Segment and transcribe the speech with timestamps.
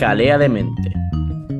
[0.00, 0.92] Jalea de Mente,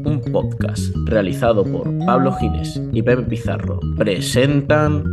[0.04, 5.04] un podcast realizado por Pablo Gines y Pepe Pizarro, presentan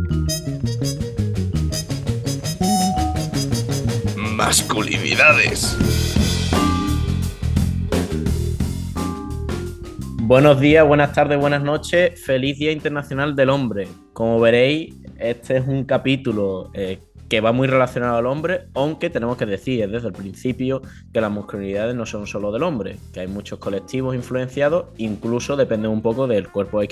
[4.16, 5.97] Masculinidades.
[10.28, 12.22] Buenos días, buenas tardes, buenas noches.
[12.22, 13.88] Feliz Día Internacional del Hombre.
[14.12, 19.36] Como veréis, este es un capítulo eh, que va muy relacionado al hombre, aunque tenemos
[19.36, 20.82] que decir desde el principio
[21.12, 25.88] que las masculinidades no son solo del hombre, que hay muchos colectivos influenciados, incluso depende
[25.88, 26.90] un poco del cuerpo XX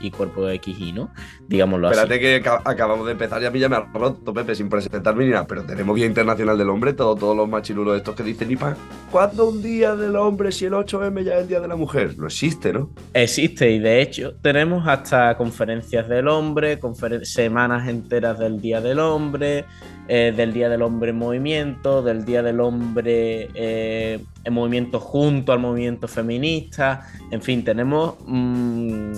[0.00, 1.10] y cuerpo XY, ¿no?
[1.48, 2.42] Digámoslo Espérate así.
[2.42, 5.30] que acabamos de empezar y a mí ya me ha roto, Pepe, sin presentarme ni
[5.30, 8.56] nada, pero tenemos Día Internacional del Hombre, todo, todos los machirulos estos que dicen, ¿y
[8.56, 8.76] para
[9.10, 12.18] cuándo un Día del Hombre si el 8M ya es el Día de la Mujer?
[12.18, 12.90] No existe, ¿no?
[13.14, 16.78] Existe y de hecho tenemos hasta conferencias del hombre,
[17.22, 19.64] semanas enteras del Día del Hombre,
[20.10, 25.52] eh, del Día del Hombre en Movimiento, del Día del Hombre eh, en movimiento junto
[25.52, 27.06] al movimiento feminista.
[27.30, 29.12] En fin, tenemos mm,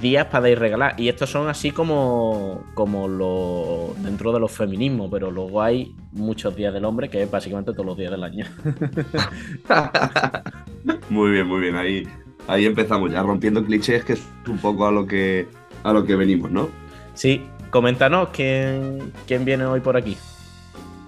[0.00, 0.98] días para ir regalar.
[0.98, 6.56] Y estos son así como, como lo, dentro de los feminismos, pero luego hay muchos
[6.56, 8.44] días del hombre, que es básicamente todos los días del año.
[11.10, 11.76] muy bien, muy bien.
[11.76, 12.08] Ahí,
[12.48, 15.46] ahí empezamos ya, rompiendo clichés, que es un poco a lo que,
[15.84, 16.68] a lo que venimos, ¿no?
[17.14, 17.40] Sí,
[17.74, 20.16] coméntanos quién, quién viene hoy por aquí.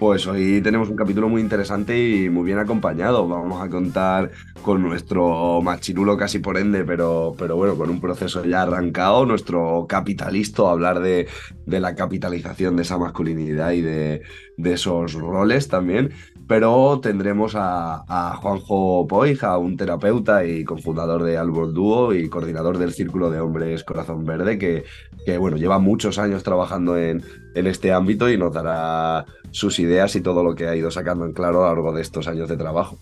[0.01, 3.29] Pues hoy tenemos un capítulo muy interesante y muy bien acompañado.
[3.29, 8.45] Vamos a contar con nuestro machirulo casi por ende, pero, pero bueno, con un proceso
[8.45, 11.29] ya arrancado, nuestro capitalista, hablar de,
[11.67, 14.23] de la capitalización de esa masculinidad y de,
[14.57, 16.11] de esos roles también
[16.47, 22.93] pero tendremos a, Juanjo Poija, un terapeuta y cofundador de Albor Dúo y coordinador del
[22.93, 24.85] Círculo de Hombres Corazón Verde, que,
[25.25, 30.15] que bueno, lleva muchos años trabajando en, en, este ámbito y nos dará sus ideas
[30.15, 32.49] y todo lo que ha ido sacando en claro a lo largo de estos años
[32.49, 32.99] de trabajo.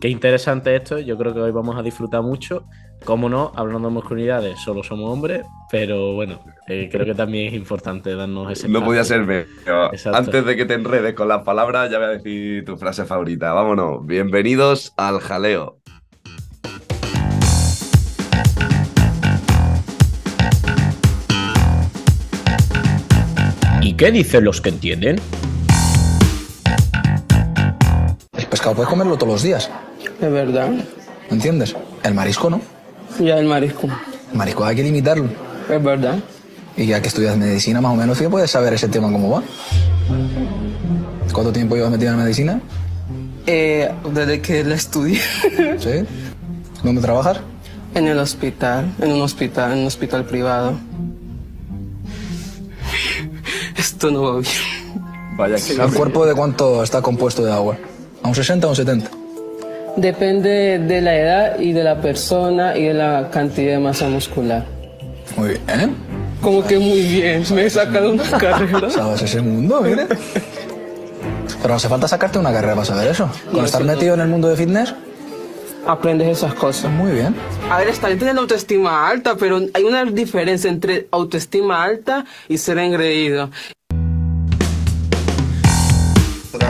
[0.00, 2.64] Qué interesante esto, yo creo que hoy vamos a disfrutar mucho.
[3.04, 7.52] Cómo no, hablando de masculinidades, solo somos hombres, pero bueno, eh, creo que también es
[7.52, 8.66] importante darnos ese.
[8.66, 12.10] No podía ser pero Antes de que te enredes con las palabras, ya voy a
[12.12, 13.52] decir tu frase favorita.
[13.52, 15.76] Vámonos, bienvenidos al jaleo.
[23.82, 25.20] ¿Y qué dicen los que entienden?
[28.32, 29.70] El pescado puedes comerlo todos los días.
[30.20, 30.70] Es verdad.
[31.30, 31.74] ¿Entiendes?
[32.02, 32.60] El marisco no.
[33.18, 33.88] Ya el marisco.
[34.32, 35.28] El marisco hay que limitarlo.
[35.68, 36.18] Es verdad.
[36.76, 39.42] Y ya que estudias medicina, más o menos, ¿sí puedes saber ese tema cómo va?
[41.32, 42.60] ¿Cuánto tiempo llevas metido en medicina?
[43.46, 45.20] Eh, desde que la estudié.
[45.78, 46.04] ¿Sí?
[46.82, 47.40] ¿Dónde trabajas?
[47.94, 50.74] En el hospital, en un hospital, en un hospital privado.
[53.76, 54.52] Esto no va bien.
[55.36, 57.76] Vaya que ¿El cuerpo de cuánto está compuesto de agua?
[58.22, 59.10] ¿A un 60 o un 70?
[60.00, 64.64] Depende de la edad y de la persona y de la cantidad de masa muscular.
[65.36, 65.94] Muy bien.
[66.40, 68.88] Como que muy bien, me he sacado una carrera.
[68.88, 70.06] ¿Sabes ese mundo, mire?
[71.60, 73.30] Pero hace falta sacarte una carrera para saber eso.
[73.52, 74.94] Con estar metido en el mundo de fitness.
[75.86, 76.90] Aprendes esas cosas.
[76.90, 77.36] Muy bien.
[77.70, 82.56] A ver, está bien la autoestima alta, pero hay una diferencia entre autoestima alta y
[82.56, 83.50] ser engreído.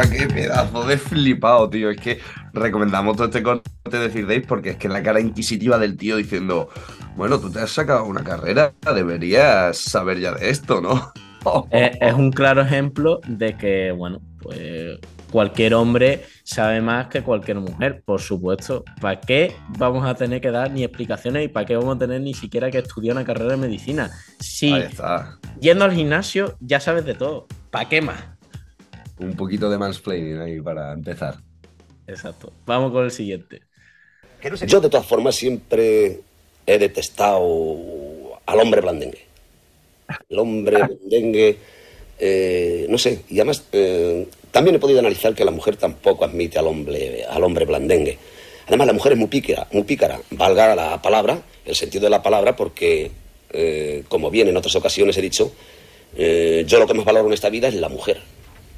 [0.08, 1.90] qué pedazo de flipado, tío.
[1.90, 2.20] Es que
[2.52, 6.68] recomendamos todo este corte de Fear porque es que la cara inquisitiva del tío diciendo,
[7.16, 11.12] bueno, tú te has sacado una carrera, deberías saber ya de esto, ¿no?
[11.70, 14.98] es, un claro ejemplo de que, bueno, pues
[15.30, 18.84] cualquier hombre sabe más que cualquier mujer, por supuesto.
[19.00, 22.20] ¿Para qué vamos a tener que dar ni explicaciones y para qué vamos a tener
[22.20, 24.10] ni siquiera que estudiar una carrera de medicina?
[24.40, 24.74] Sí,
[25.60, 27.46] yendo al gimnasio ya sabes de todo.
[27.70, 28.20] ¿Para qué más?
[29.18, 31.36] Un poquito de mansplaining ahí para empezar.
[32.10, 32.52] Exacto.
[32.66, 33.62] Vamos con el siguiente.
[34.66, 36.20] Yo, de todas formas, siempre
[36.66, 39.24] he detestado al hombre blandengue.
[40.28, 41.56] El hombre blandengue,
[42.18, 46.58] eh, no sé, y además eh, también he podido analizar que la mujer tampoco admite
[46.58, 48.18] al hombre, al hombre blandengue.
[48.66, 52.22] Además, la mujer es muy pícara, muy pícara, valga la palabra, el sentido de la
[52.22, 53.10] palabra, porque,
[53.52, 55.52] eh, como bien en otras ocasiones he dicho,
[56.12, 58.20] yo lo que más valoro en esta vida es la mujer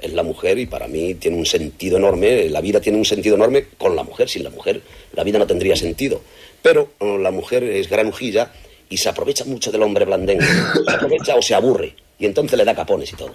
[0.02, 3.36] es la mujer y para mí tiene un sentido enorme, la vida tiene un sentido
[3.36, 4.82] enorme con la mujer, sin la mujer
[5.12, 6.20] la vida no tendría sentido.
[6.60, 8.52] Pero oh, la mujer es granujilla
[8.88, 12.64] y se aprovecha mucho del hombre blandengue, se aprovecha o se aburre y entonces le
[12.64, 13.34] da capones y todo.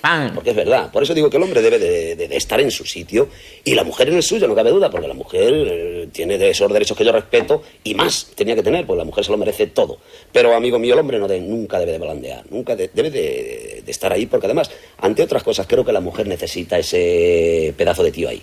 [0.00, 0.34] ¡Pam!
[0.34, 0.90] Porque es verdad.
[0.90, 3.28] Por eso digo que el hombre debe de, de- de estar en su sitio
[3.64, 6.50] y la mujer en el suyo, no cabe duda, porque la mujer eh, tiene de
[6.50, 9.36] esos derechos que yo respeto y más tenía que tener, pues la mujer se lo
[9.38, 9.98] merece todo.
[10.32, 13.82] Pero, amigo mío, el hombre no de- nunca debe de balandear, nunca de- debe de,
[13.84, 18.02] de estar ahí, porque además, ante otras cosas, creo que la mujer necesita ese pedazo
[18.02, 18.42] de tío ahí.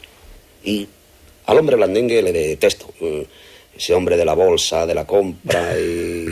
[0.63, 0.87] Y
[1.45, 2.87] al hombre blandengue le detesto.
[2.99, 3.21] Mm,
[3.77, 6.27] Ese hombre de la bolsa, de la compra y,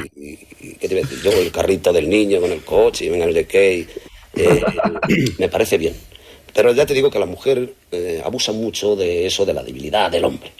[0.80, 1.22] ¿qué te iba a decir?
[1.24, 3.88] Yo el carrito del niño con el coche y venga no sé qué.
[4.36, 4.64] eh,
[5.38, 5.96] me parece bien.
[6.54, 10.10] Pero ya te digo que la mujer eh, abusa mucho de eso, de la debilidad
[10.10, 10.52] del hombre.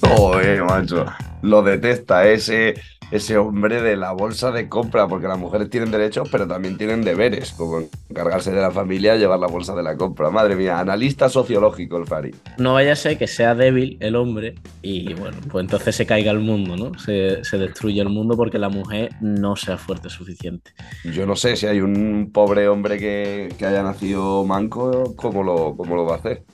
[0.00, 1.04] Joder, macho.
[1.42, 2.74] Lo detesta ese,
[3.12, 7.02] ese hombre de la bolsa de compra, porque las mujeres tienen derechos, pero también tienen
[7.02, 10.30] deberes, como encargarse de la familia y llevar la bolsa de la compra.
[10.30, 12.34] Madre mía, analista sociológico el Fari.
[12.56, 16.30] No vaya a ser que sea débil el hombre y bueno, pues entonces se caiga
[16.30, 16.98] el mundo, ¿no?
[16.98, 20.72] Se, se destruye el mundo porque la mujer no sea fuerte suficiente.
[21.04, 25.76] Yo no sé si hay un pobre hombre que, que haya nacido manco, ¿cómo lo,
[25.76, 26.44] cómo lo va a hacer?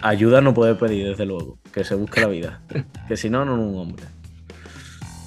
[0.00, 2.62] Ayuda no puede pedir, desde luego, que se busque la vida.
[3.06, 4.04] Que si no, no es un hombre.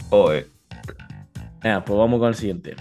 [0.09, 0.48] Joder.
[1.62, 2.75] Venga, pues vamos con el siguiente.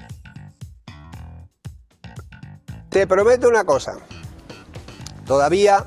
[2.89, 3.99] Te prometo una cosa.
[5.27, 5.85] Todavía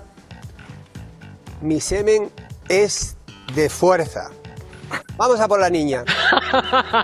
[1.62, 2.30] mi semen
[2.68, 3.18] es
[3.56, 4.30] de fuerza.
[5.18, 6.04] Vamos a por la niña.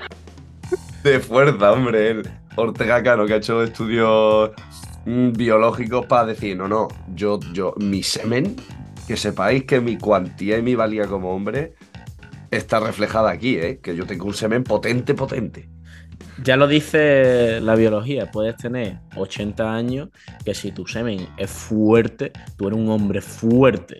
[1.04, 4.52] De fuerza, hombre, el Ortega Cano, que ha hecho estudios
[5.06, 8.56] mm, biológicos para decir, no, no, yo, yo, mi semen,
[9.08, 11.76] que sepáis que mi cuantía y mi valía como hombre
[12.52, 13.80] está reflejada aquí, ¿eh?
[13.82, 15.70] Que yo tengo un semen potente, potente.
[16.44, 20.10] Ya lo dice la biología, puedes tener 80 años,
[20.44, 24.00] que si tu semen es fuerte, tú eres un hombre fuerte.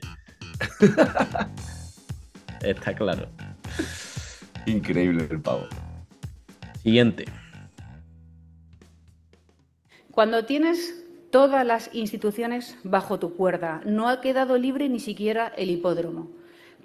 [2.62, 3.28] Está claro.
[4.66, 5.68] Increíble el pavo.
[6.82, 7.26] Siguiente.
[10.12, 15.70] Cuando tienes todas las instituciones bajo tu cuerda, no ha quedado libre ni siquiera el
[15.70, 16.32] hipódromo.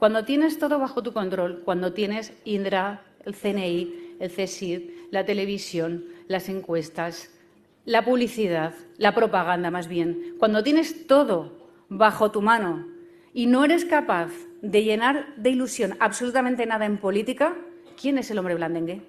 [0.01, 6.07] Cuando tienes todo bajo tu control, cuando tienes Indra, el CNI, el CSID, la televisión,
[6.27, 7.31] las encuestas,
[7.85, 12.87] la publicidad, la propaganda más bien, cuando tienes todo bajo tu mano
[13.35, 14.31] y no eres capaz
[14.63, 17.55] de llenar de ilusión absolutamente nada en política,
[18.01, 19.03] ¿quién es el hombre blandengue?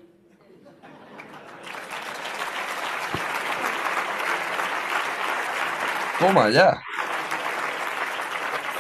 [6.20, 6.82] Toma ya.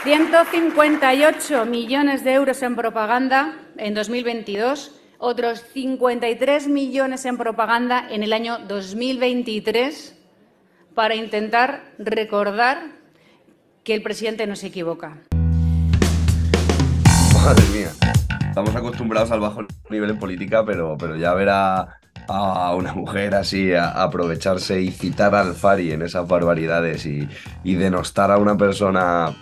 [0.03, 8.33] 158 millones de euros en propaganda en 2022, otros 53 millones en propaganda en el
[8.33, 10.18] año 2023
[10.95, 12.81] para intentar recordar
[13.83, 15.18] que el presidente no se equivoca.
[17.44, 17.89] Madre mía.
[18.50, 22.00] Estamos acostumbrados al bajo nivel en política, pero, pero ya ver a,
[22.75, 28.38] una mujer así a- aprovecharse y citar al Fari en esas barbaridades y denostar a
[28.39, 29.33] una persona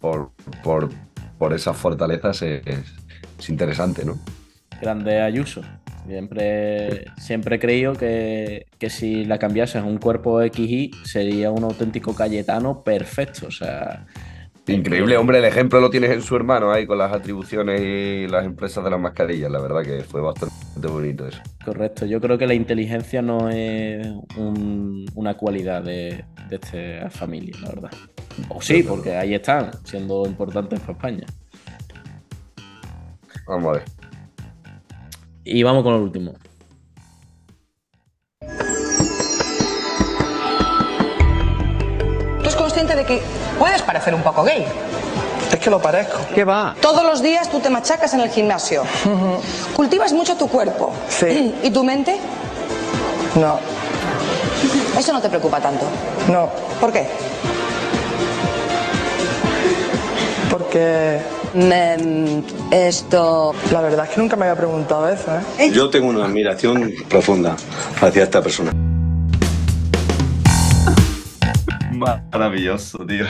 [0.00, 0.32] por,
[0.62, 0.90] por,
[1.38, 4.18] por esas fortalezas es, es interesante, ¿no?
[4.80, 5.62] Grande Ayuso.
[6.06, 11.62] Siempre, siempre he creído que, que si la cambiases a un cuerpo XY sería un
[11.62, 13.46] auténtico Cayetano perfecto.
[13.46, 14.06] O sea,
[14.66, 18.44] Increíble, hombre, el ejemplo lo tienes en su hermano ahí con las atribuciones y las
[18.44, 20.54] empresas de las mascarillas, la verdad que fue bastante
[20.86, 21.40] bonito eso.
[21.64, 22.06] correcto.
[22.06, 27.68] Yo creo que la inteligencia no es un- una cualidad de, de esta familia, la
[27.70, 27.90] verdad.
[28.48, 31.26] O sí, porque ahí están, siendo importantes para España.
[33.46, 33.84] Vamos a ver.
[35.44, 36.34] Y vamos con el último.
[43.60, 44.66] Puedes parecer un poco gay.
[45.52, 46.18] Es que lo parezco.
[46.34, 46.74] ¿Qué va?
[46.80, 48.84] Todos los días tú te machacas en el gimnasio.
[49.76, 50.92] Cultivas mucho tu cuerpo.
[51.08, 51.54] Sí.
[51.62, 52.16] ¿Y tu mente?
[53.34, 53.60] No,
[54.98, 55.84] Eso no te preocupa tanto.
[56.28, 56.48] no,
[56.80, 57.06] ¿Por qué?
[60.50, 61.20] porque
[62.70, 63.54] esto.
[63.72, 65.26] la verdad es que nunca me había preguntado eso,
[65.58, 65.70] ¿eh?
[65.70, 67.56] Yo tengo una admiración profunda
[68.00, 68.72] hacia esta persona.
[72.00, 73.26] Maravilloso, tío.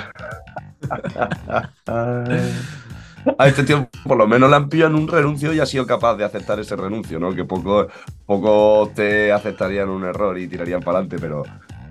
[3.37, 5.87] A este tío por lo menos le han pillado en un renuncio y ha sido
[5.87, 7.35] capaz de aceptar ese renuncio, ¿no?
[7.35, 7.89] Que pocos
[8.25, 11.43] poco te aceptarían un error y tirarían para adelante, pero,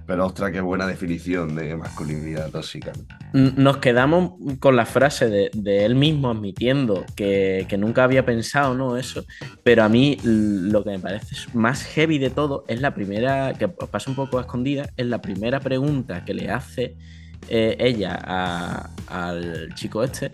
[0.10, 2.92] pero ostras, qué buena definición de masculinidad tóxica.
[3.32, 8.98] Nos quedamos con la frase de, él mismo admitiendo que, nunca había pensado, ¿no?
[8.98, 9.24] Eso.
[9.62, 13.68] Pero a mí lo que me parece más heavy de todo es la primera, que
[13.68, 16.96] pasa un poco a escondida, es la primera pregunta que le hace
[17.48, 20.32] eh, ella al chico este.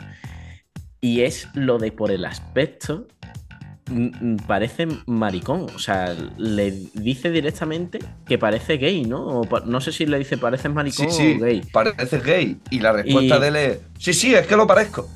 [1.01, 3.09] Y es lo de por el aspecto
[4.47, 5.67] parece maricón.
[5.75, 9.41] O sea, le dice directamente que parece gay, ¿no?
[9.41, 11.61] O no sé si le dice pareces maricón Sí, sí, o gay.
[11.71, 12.57] parece gay.
[12.69, 15.07] Y la respuesta Y- de él es, sí, sí, es que lo parezco.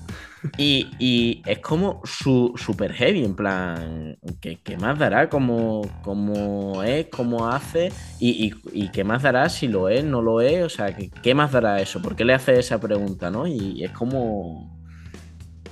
[0.57, 5.27] Y, y es como su, super heavy, en plan, ¿qué, qué más dará?
[5.29, 7.07] ¿Cómo, cómo es?
[7.07, 7.91] ¿Cómo hace?
[8.21, 8.53] Y, y-
[8.85, 10.63] y qué más dará si lo es, no lo es?
[10.63, 12.01] O sea, ¿qué, qué más dará eso?
[12.01, 13.47] ¿Por qué le hace esa pregunta, no?
[13.47, 14.79] Y es como...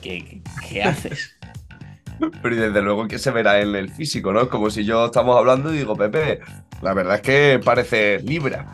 [0.01, 1.37] ¿Qué, qué- qué haces?
[2.41, 4.41] Pero y desde luego que se verá en el físico, ¿no?
[4.41, 6.39] Es como si yo estamos hablando y digo, Pepe,
[6.81, 8.67] la verdad es que parece Libra.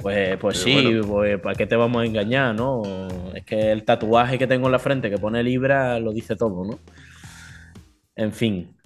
[0.00, 1.06] Pues, pues sí, bueno.
[1.06, 2.82] pues ¿para qué te vamos a engañar, no?
[3.34, 6.64] Es que el tatuaje que tengo en la frente que pone Libra lo dice todo,
[6.64, 6.80] ¿no?
[8.16, 8.76] En fin,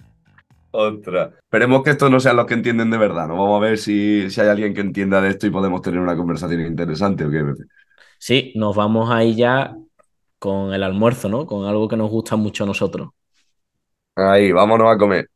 [0.71, 1.31] Otra.
[1.43, 3.35] Esperemos que estos no sean los que entienden de verdad, ¿no?
[3.37, 6.15] Vamos a ver si, si hay alguien que entienda de esto y podemos tener una
[6.15, 7.63] conversación interesante o qué, Pepe.
[8.17, 9.75] sí, nos vamos ahí ya
[10.39, 11.45] con el almuerzo, ¿no?
[11.45, 13.09] Con algo que nos gusta mucho a nosotros.
[14.21, 15.29] Ahí, vámonos a comer.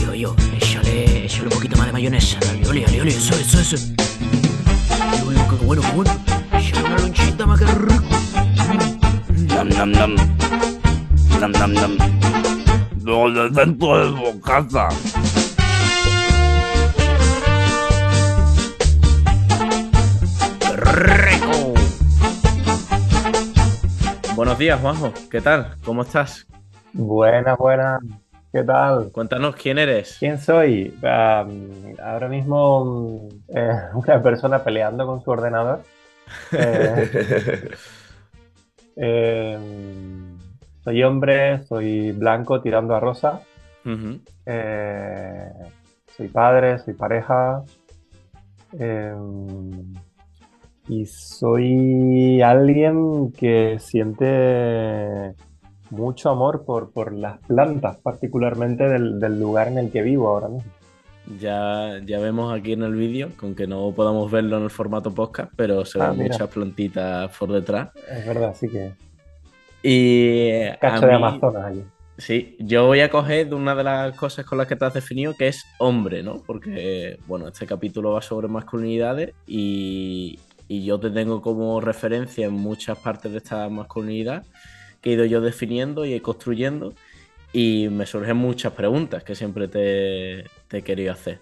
[0.00, 2.38] Yo, yo, échale, échale un poquito más de mayonesa.
[2.40, 3.76] Dale, ole, ole, ole, eso, eso, eso.
[5.26, 6.10] Uy, uy, qué bueno, qué bueno.
[6.52, 8.04] Échale una lonchita más que rico.
[9.48, 10.16] Nam, nam, nam.
[11.40, 11.98] Nam, nam, nam.
[13.02, 14.88] Lo de dentro de bocata.
[20.76, 21.33] ¡Rico!
[24.54, 25.12] Buenos días, Juanjo.
[25.32, 25.74] ¿Qué tal?
[25.84, 26.46] ¿Cómo estás?
[26.92, 28.00] Buenas, buenas.
[28.52, 29.10] ¿Qué tal?
[29.10, 30.14] Cuéntanos quién eres.
[30.20, 30.96] ¿Quién soy?
[31.02, 35.82] Um, ahora mismo um, eh, una persona peleando con su ordenador.
[36.52, 37.70] Eh,
[38.96, 39.58] eh,
[40.84, 43.40] soy hombre, soy blanco tirando a rosa.
[44.46, 45.52] Eh,
[46.16, 47.64] soy padre, soy pareja.
[50.88, 55.34] Y soy alguien que siente
[55.90, 60.48] mucho amor por, por las plantas, particularmente del, del lugar en el que vivo ahora
[60.48, 60.70] mismo.
[61.40, 65.10] Ya, ya vemos aquí en el vídeo, con que no podamos verlo en el formato
[65.14, 66.32] podcast, pero se Ah, ven mira.
[66.34, 67.90] muchas plantitas por detrás.
[68.10, 68.92] Es verdad, sí que
[69.82, 71.82] Y cacho de mí- Amazonas allí.
[72.16, 74.94] Sí, yo voy a coger de una de las cosas con las que te has
[74.94, 76.42] definido, que es hombre, ¿no?
[76.46, 80.38] Porque, bueno, este capítulo va sobre masculinidades y,
[80.74, 84.44] y yo te tengo como referencia en muchas partes de esta masculinidad
[85.00, 86.94] que he ido yo definiendo y construyendo
[87.52, 91.38] y me surgen muchas preguntas que siempre te, te he querido hacer.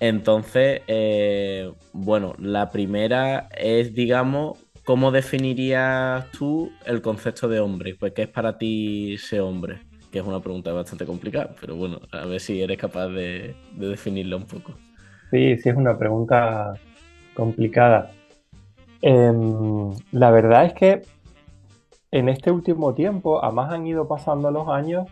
[0.00, 7.94] Entonces, eh, bueno, la primera es, digamos, ¿cómo definirías tú el concepto de hombre?
[7.94, 9.80] Pues, ¿qué es para ti ser hombre?
[10.10, 13.88] Que es una pregunta bastante complicada, pero bueno, a ver si eres capaz de, de
[13.88, 14.74] definirla un poco.
[15.30, 16.72] Sí, sí, es una pregunta
[17.34, 18.17] complicada.
[19.02, 21.02] Em, la verdad es que
[22.10, 25.06] en este último tiempo, a más han ido pasando los años,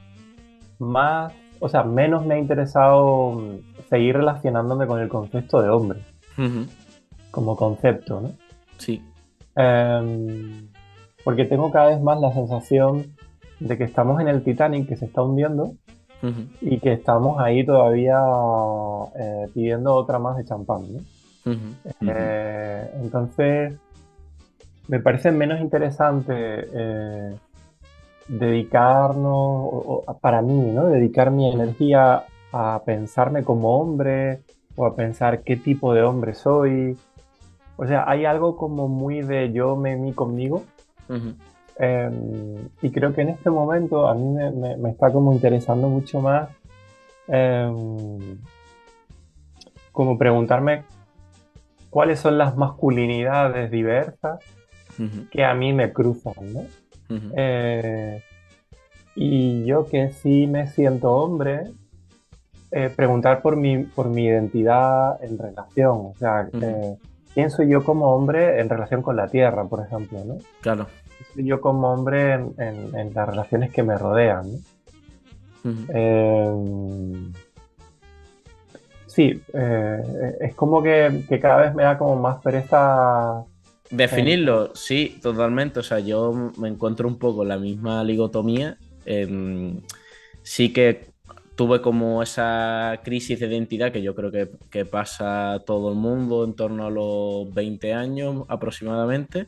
[0.79, 6.01] más, o sea, menos me ha interesado mm, seguir relacionándome con el concepto de hombre
[7.37, 8.31] como concepto, ¿no?
[8.79, 9.03] Sí.
[9.55, 10.69] Em,
[11.23, 13.15] porque tengo cada vez más la sensación
[13.61, 15.73] de que estamos en el Titanic que se está hundiendo
[16.61, 18.19] y que estamos ahí todavía
[19.15, 21.01] eh, pidiendo otra más de champán, ¿no?
[22.01, 23.75] Eh, entonces,
[24.89, 27.35] me parece menos interesante eh,
[28.29, 30.87] dedicarnos, o- o para mí, ¿no?
[30.87, 34.41] Dedicar mi energía a pensarme como hombre
[34.77, 36.97] o a pensar qué tipo de hombre soy.
[37.77, 40.63] O sea, hay algo como muy de yo, me, mí conmigo.
[41.79, 42.11] Eh,
[42.81, 46.21] y creo que en este momento a mí me, me- me está como interesando mucho
[46.23, 46.49] más
[47.29, 47.71] eh,
[49.93, 50.85] como preguntarme
[51.97, 54.39] cuáles son las masculinidades diversas
[55.31, 56.61] que a mí me cruzan, ¿no?
[57.35, 58.23] Eh,
[59.15, 61.71] y yo que sí me siento hombre,
[62.71, 66.63] eh, preguntar por mi, por mi identidad en relación, o sea, Ujú.
[66.67, 66.97] eh,
[67.33, 70.37] quién soy yo como hombre en relación con la tierra, por ejemplo, ¿no?
[70.61, 70.89] Claro.
[71.17, 74.59] ¿Quién soy yo como hombre en, en- en las relaciones que me rodean, ¿no?
[79.17, 83.45] Eh, sí, eh, es como que, cada vez me da como más pereza
[83.91, 85.79] Definirlo, sí, totalmente.
[85.79, 88.79] O sea, yo me encuentro un poco la misma ligotomía.
[89.05, 89.81] Em,
[90.43, 91.13] sí que
[91.55, 96.45] tuve como esa crisis de identidad que yo creo que, que pasa todo el mundo
[96.45, 99.47] en torno a los 20 años aproximadamente.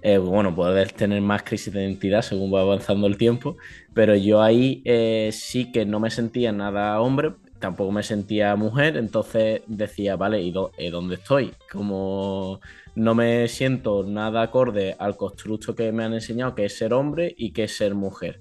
[0.00, 3.56] Eh, bueno, puedes tener más crisis de identidad según va avanzando el tiempo,
[3.94, 8.96] pero yo ahí eh, sí que no me sentía nada hombre tampoco me sentía mujer,
[8.96, 11.52] entonces decía, vale, ¿y dó- dónde estoy?
[11.70, 12.60] Como
[12.94, 17.34] no me siento nada acorde al constructo que me han enseñado, que es ser hombre
[17.36, 18.40] y que es ser mujer.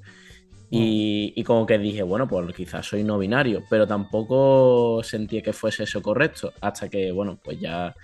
[0.70, 5.84] Y, como que dije, bueno, pues quizás soy no binario, pero tampoco sentí que fuese
[5.84, 7.96] eso correcto, hasta que, bueno, pues ya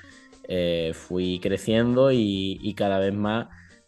[0.47, 3.47] eh, fui creciendo y, y cada vez más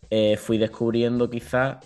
[0.10, 1.78] eh, fui descubriendo quizás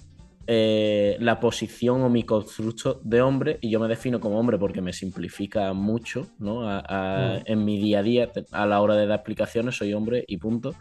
[0.51, 4.81] eh, la posición o mi constructo de hombre, y yo me defino como hombre porque
[4.81, 6.67] me simplifica mucho, ¿no?
[6.67, 7.41] A- a- Mm.
[7.45, 10.73] En mi día a día, a la hora de dar explicaciones, soy hombre y punto.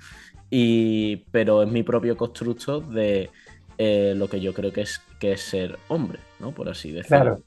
[0.51, 3.29] Y, pero es mi propio constructo de
[3.77, 6.53] eh, lo que yo creo que es, que es ser hombre, ¿no?
[6.53, 7.09] Por así decirlo.
[7.23, 7.39] Claro.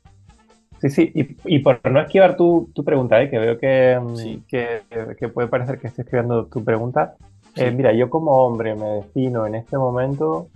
[0.80, 3.30] Sí, sí, y, y por no esquivar tu, tu pregunta, ¿eh?
[3.32, 4.82] que veo que, mm, que,
[5.20, 7.16] que puede parecer que estoy escribiendo tu pregunta.
[7.56, 7.75] Eh, Sí.
[7.75, 10.48] mira, yo como hombre me defino en este momento,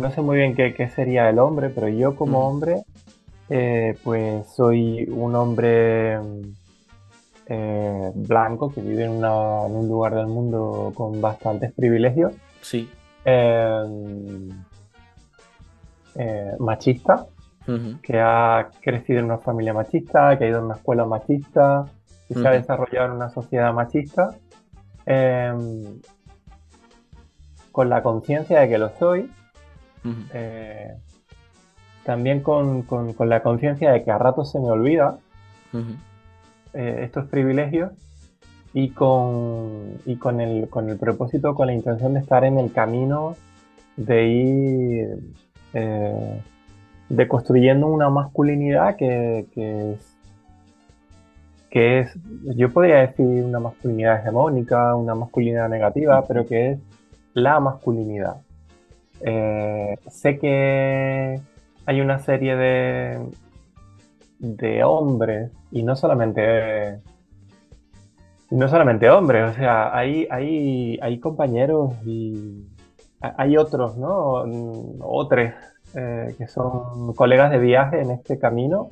[0.00, 2.48] no sé muy bien qué, qué sería el hombre, pero yo como Ujú.
[2.48, 2.82] hombre,
[3.48, 6.40] eh, pues soy un hombre mm,
[7.46, 12.32] eh, blanco que vive en, una- en un lugar del mundo con bastantes privilegios.
[12.60, 12.88] Sí.
[13.24, 13.84] Eh,
[16.16, 17.26] eh, machista,
[18.02, 21.86] que ha crecido en una familia machista, que ha ido a una escuela machista,
[22.28, 24.34] y se ha desarrollado en una sociedad machista,
[25.06, 26.00] em,
[27.72, 29.30] con la conciencia de que lo soy,
[30.32, 30.94] Eh,
[32.04, 35.18] también con, con- con la conciencia de que a ratos se me olvida
[36.72, 37.92] eh, estos privilegios
[38.72, 42.72] y con, y con el, con el propósito, con la intención de estar en el
[42.72, 43.36] camino
[43.96, 45.08] de ir
[45.74, 46.40] eh,
[47.08, 50.16] de construyendo una masculinidad que, que es,
[51.68, 52.12] que es,
[52.56, 56.78] yo podría decir una masculinidad hegemónica, una masculinidad negativa, pero que es
[57.34, 58.36] la masculinidad.
[59.22, 61.40] Eh, sé que
[61.86, 63.18] hay una serie de,
[64.38, 66.98] de hombres, y no solamente,
[68.50, 72.64] no solamente hombres, o sea, hay, hay, hay compañeros y
[73.20, 74.44] ha- hay otros, ¿no?
[75.00, 75.52] Otros
[75.94, 78.88] eh, que son colegas de viaje en este camino,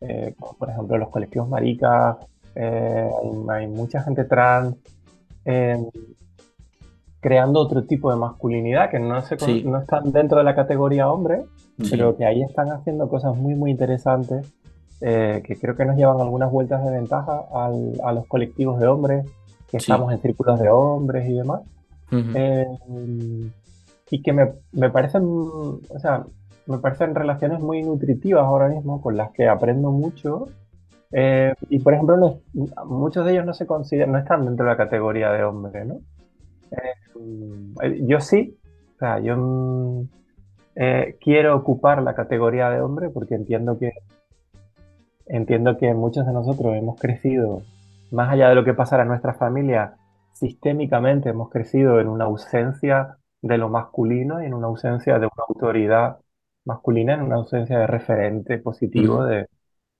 [0.00, 2.16] eh, por ejemplo los colectivos maricas,
[2.56, 4.76] hay, mucha gente trans,
[7.24, 9.64] creando otro tipo de masculinidad que no, se, Sí.
[9.64, 11.46] no están dentro de la categoría hombre,
[11.78, 11.88] Sí.
[11.92, 14.52] pero que ahí están haciendo cosas muy, muy interesantes,
[15.00, 18.88] eh, que creo que nos llevan algunas vueltas de ventaja al- a los colectivos de
[18.88, 19.24] hombres,
[19.70, 19.90] que Sí.
[19.90, 21.62] estamos en círculos de hombres y demás.
[22.12, 22.30] Ujú.
[22.34, 22.66] Eh,
[24.10, 26.24] y que me, me parecen, o sea,
[26.66, 30.46] me parecen relaciones muy nutritivas ahora mismo, con las que aprendo mucho.
[31.10, 32.38] Eh, y por ejemplo,
[32.84, 35.96] muchos de ellos no se consideran, no están dentro de la categoría de hombre, ¿no?
[37.82, 38.56] Eh, yo sí,
[38.94, 40.08] o sea, yo mm,
[40.76, 43.92] eh, quiero ocupar la categoría de hombre porque entiendo que
[45.26, 47.62] entiendo que muchos de nosotros hemos crecido,
[48.10, 49.96] más allá de lo que pasara en nuestra familia,
[50.32, 55.44] sistémicamente hemos crecido en una ausencia de lo masculino y en una ausencia de una
[55.48, 56.18] autoridad
[56.64, 59.48] masculina, en una ausencia de referente positivo de,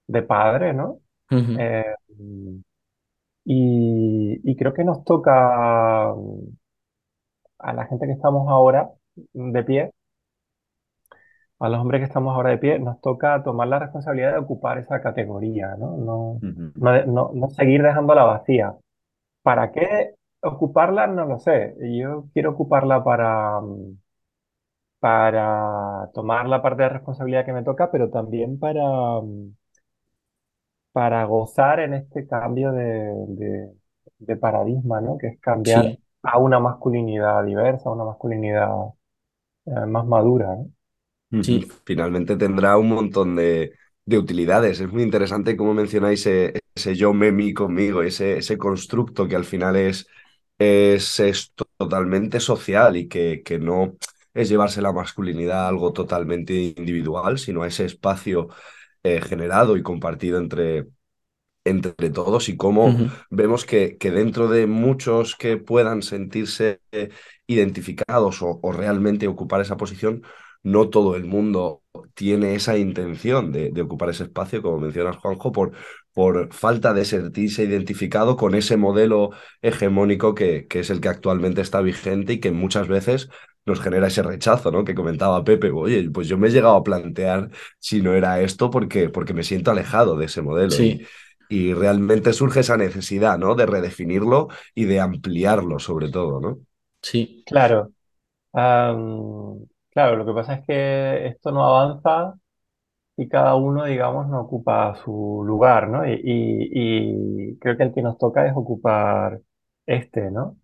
[0.07, 0.99] de padre, ¿no?
[1.29, 1.95] Eh,
[3.45, 6.13] y, y creo que nos toca
[7.65, 8.91] a la gente que estamos ahora
[9.33, 9.91] de pie,
[11.59, 14.77] a los hombres que estamos ahora de pie, nos toca tomar la responsabilidad de ocupar
[14.77, 15.97] esa categoría, ¿no?
[15.97, 16.41] No,
[16.75, 18.75] no, de- no- no seguir dejándola vacía.
[19.43, 21.07] ¿Para qué ocuparla?
[21.07, 21.75] No lo sé.
[21.99, 23.61] Yo quiero ocuparla para,
[24.99, 28.83] para tomar la parte de responsabilidad que me toca, pero también para,
[30.91, 33.71] para gozar en este cambio de, de-
[34.19, 35.17] de paradigma, ¿no?
[35.17, 35.99] Que es cambiar Sí.
[36.25, 38.69] A una masculinidad diversa, a una masculinidad
[39.67, 40.57] eh, más madura.
[41.31, 41.61] Ujú.
[41.85, 43.73] Finalmente tendrá un montón de,
[44.05, 44.79] de utilidades.
[44.79, 49.35] Es muy interesante cómo mencionáis ese, ese yo me mí conmigo, ese, ese constructo que
[49.35, 50.07] al final es,
[50.57, 53.97] es, es to- totalmente social y que, que no
[54.33, 58.49] es llevarse la masculinidad a algo totalmente individual, sino a ese espacio
[59.03, 60.87] eh, generado y compartido entre,
[61.65, 62.95] entre todos y cómo
[63.29, 66.79] vemos que, que dentro de muchos que puedan sentirse
[67.47, 70.23] identificados o, o realmente ocupar esa posición,
[70.63, 71.83] no todo el mundo
[72.15, 75.73] tiene esa intención de, de ocupar ese espacio, como mencionas, Juanjo, por,
[76.13, 79.29] por falta de sentirse identificado con ese modelo
[79.61, 83.29] hegemónico que, que es el que actualmente está vigente y que muchas veces
[83.65, 84.83] nos genera ese rechazo, ¿no?
[84.83, 87.49] Que comentaba Pepe, oye, pues yo me he llegado a plantear
[87.79, 90.71] si no era esto porque, porque me siento alejado de ese modelo.
[90.71, 91.01] Sí.
[91.01, 91.05] Y,
[91.49, 93.55] y realmente surge esa necesidad, ¿no?
[93.55, 96.59] De redefinirlo y de ampliarlo, sobre todo, ¿no?
[97.01, 97.43] Sí.
[97.45, 97.91] Claro.
[99.91, 102.35] Claro, lo que pasa es que esto no avanza
[103.17, 106.07] y cada uno, digamos, no ocupa su lugar, ¿no?
[106.07, 109.41] Y, y- y creo que el que nos toca es ocupar
[109.85, 110.57] este, ¿no?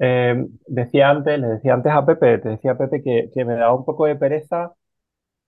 [0.00, 3.74] Eh, decía antes, le decía antes a Pepe, te decía Pepe que, que me daba
[3.74, 4.72] un poco de pereza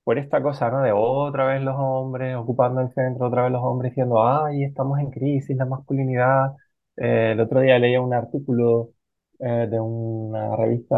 [0.08, 0.80] por esta cosa, ¿no?
[0.82, 4.98] De otra vez los hombres ocupando el centro, otra vez los hombres diciendo, ay, estamos
[5.00, 6.56] en crisis, la masculinidad.
[6.96, 8.92] Eh, el otro día leía un artículo
[9.38, 10.96] eh, de una revista,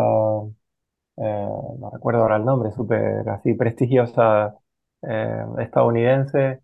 [1.16, 1.46] eh,
[1.78, 4.54] no recuerdo ahora el nombre, súper así prestigiosa
[5.58, 6.60] estadounidense,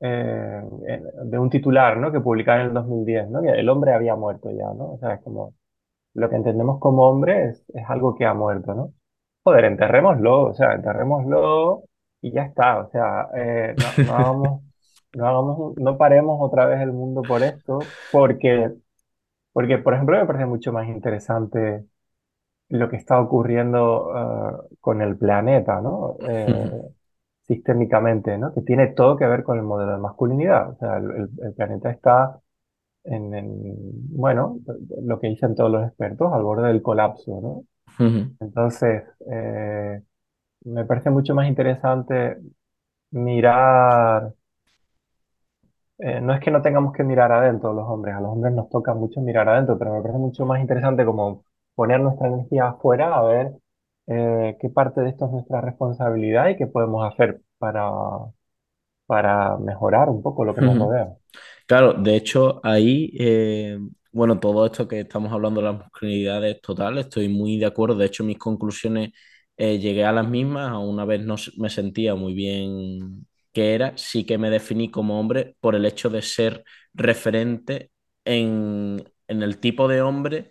[0.00, 2.12] de un titular, ¿no?
[2.12, 3.40] Que publicaron en el 2010, ¿no?
[3.42, 4.92] El hombre había muerto ya, ¿no?
[4.94, 5.54] O sea, es como
[6.14, 8.94] lo que entendemos como hombre es, es algo que ha muerto, ¿no?
[9.44, 11.84] Joder, enterrémoslo, o sea, enterrémoslo
[12.20, 14.62] y ya está, o sea, eh, no, no hagamos,
[15.14, 17.80] no hagamos, no paremos otra vez el mundo por esto,
[18.12, 18.72] porque,
[19.52, 21.86] porque, por ejemplo, me parece mucho más interesante
[22.70, 24.12] lo que está ocurriendo
[24.72, 26.16] eh, con el planeta, ¿no?
[26.28, 26.82] Eh,
[27.42, 28.54] sistémicamente, ¿no?
[28.54, 32.40] Que tiene todo que ver con el modelo de masculinidad, o sea, el planeta está
[33.04, 33.48] en, en,
[34.16, 34.58] bueno,
[35.02, 37.64] lo que dicen todos los expertos, al borde del colapso, ¿no?
[37.98, 38.34] Ujú.
[38.40, 40.02] Entonces, eh,
[40.64, 42.38] me parece mucho más interesante
[43.12, 44.34] mirar,
[45.98, 48.68] eh, no es que no tengamos que mirar adentro los hombres, a los hombres nos
[48.70, 53.14] toca mucho mirar adentro, pero me parece mucho más interesante como poner nuestra energía afuera
[53.16, 53.52] a ver
[54.06, 57.90] eh, qué parte de esto es nuestra responsabilidad y qué podemos hacer para,
[59.06, 60.78] para mejorar un poco lo que nos Ujú.
[60.78, 61.16] rodea.
[61.66, 63.10] Claro, de hecho, ahí,
[64.12, 67.96] bueno, todo esto que estamos hablando de las masculinidades total, estoy muy de acuerdo.
[67.96, 69.10] De hecho, mis conclusiones
[69.56, 70.72] eh, llegué a las mismas.
[70.78, 75.56] Una vez no me sentía muy bien qué era, sí que me definí como hombre
[75.60, 77.90] por el hecho de ser referente
[78.24, 80.50] en, en el tipo de hombre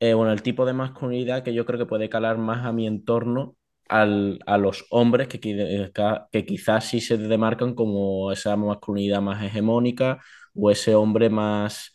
[0.00, 2.86] eh, bueno, el tipo de masculinidad que yo creo que puede calar más a mi
[2.86, 3.56] entorno
[3.88, 9.42] al- a los hombres que, qui- que quizás sí se demarcan como esa masculinidad más
[9.44, 10.20] hegemónica
[10.54, 11.92] o ese hombre más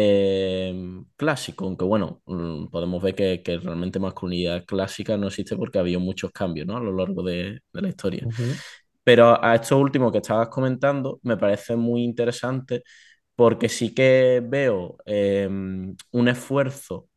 [0.00, 0.74] eh,
[1.16, 5.80] clásico, aunque bueno, mm, podemos ver que, que realmente masculinidad clásica no existe porque ha
[5.82, 6.76] habido muchos cambios, ¿no?
[6.76, 8.28] a lo largo de, de la historia.
[9.04, 12.82] Pero a esto último que estabas comentando me parece muy interesante
[13.36, 17.08] porque sí que veo eh, un esfuerzo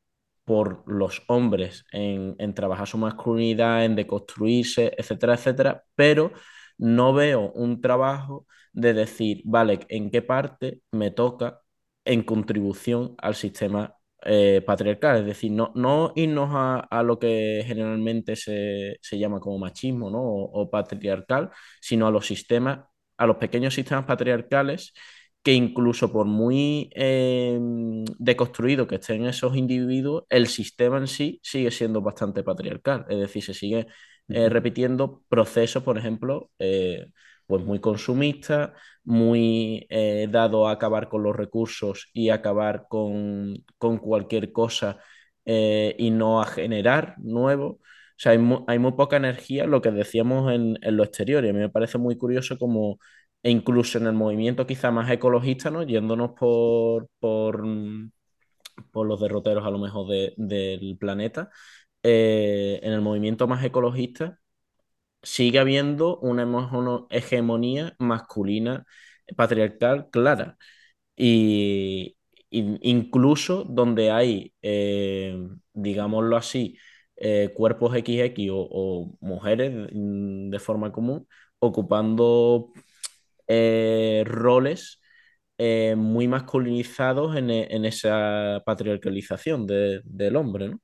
[0.46, 6.34] por los hombres en, en trabajar su masculinidad, en deconstruirse, etcétera, etcétera, pero
[6.78, 11.61] no veo un trabajo de decir, vale, ¿en qué parte me toca
[12.06, 15.20] en contribución al sistema eh, patriarcal?
[15.20, 20.10] Es decir, no, no irnos a, a lo que generalmente se, se llama como machismo,
[20.10, 20.20] ¿no?
[20.22, 22.80] o, o patriarcal, sino a los sistemas,
[23.18, 24.94] a los pequeños sistemas patriarcales
[25.44, 27.58] que incluso por muy eh,
[28.20, 33.06] deconstruido que estén esos individuos, el sistema en sí sigue siendo bastante patriarcal.
[33.10, 33.88] Es decir, se sigue
[34.28, 37.08] eh, repitiendo procesos, por ejemplo, eh,
[37.52, 38.72] pues muy consumistas,
[39.06, 45.00] muy eh, dado a acabar con los recursos y acabar con, con cualquier cosa
[45.46, 47.68] eh, y no a generar nuevo.
[47.68, 47.80] O
[48.18, 51.50] sea, hay, mu- hay muy poca energía, lo que decíamos en, en lo exterior, y
[51.50, 53.00] a mí me parece muy curioso como
[53.44, 55.84] e incluso en el movimiento quizá más ecologista, ¿no?
[55.84, 57.64] Yéndonos por, por,
[58.92, 61.50] por los derroteros a lo mejor de- del planeta,
[62.04, 64.40] eh, en el movimiento más ecologista
[65.24, 66.46] sigue habiendo una
[67.10, 68.86] hegemonía masculina
[69.36, 70.58] patriarcal clara.
[71.16, 72.18] Y,
[72.50, 75.38] in- incluso donde hay, eh,
[75.74, 76.78] digámoslo así,
[77.18, 81.28] eh, cuerpos XX o, o mujeres mm, de forma común
[81.60, 82.72] ocupando
[83.48, 85.02] eh, roles
[85.98, 90.82] muy masculinizados en, e- en esa patriarcalización de- del hombre, ¿no?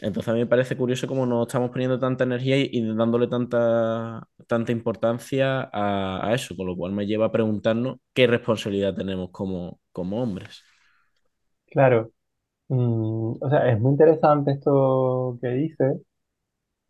[0.00, 4.26] Entonces a mí me parece curioso cómo nos estamos poniendo tanta energía y, dándole tanta,
[4.46, 9.30] tanta importancia a, a eso, con lo cual me lleva a preguntarnos qué responsabilidad tenemos
[9.32, 10.62] como, como hombres.
[11.66, 12.12] Claro,
[12.70, 16.02] Mm, o sea, es muy interesante esto que dices.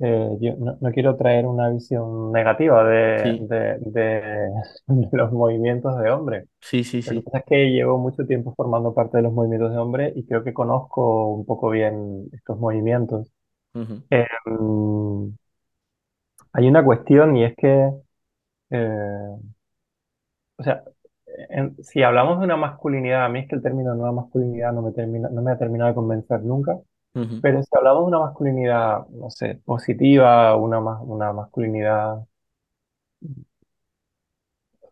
[0.00, 4.50] Eh, yo no, no quiero traer una visión negativa de, Sí, de- de-
[4.86, 6.48] de los movimientos de hombres.
[6.60, 7.24] sí, sí, Lo que sí.
[7.24, 10.44] pasa es que llevo mucho tiempo formando parte de los movimientos de hombres y creo
[10.44, 13.32] que conozco un poco bien estos movimientos.
[13.74, 15.30] Ujú, Eh, mm,
[16.52, 17.90] hay una cuestión y es que,
[18.70, 19.38] eh,
[20.56, 20.82] o sea,
[21.50, 24.82] en- si hablamos de una masculinidad, a mí es que el término nueva masculinidad no
[24.82, 26.78] me termina, no me ha terminado de convencer nunca.
[27.40, 32.26] Pero si hablamos de una masculinidad, no sé, positiva, una, una masculinidad,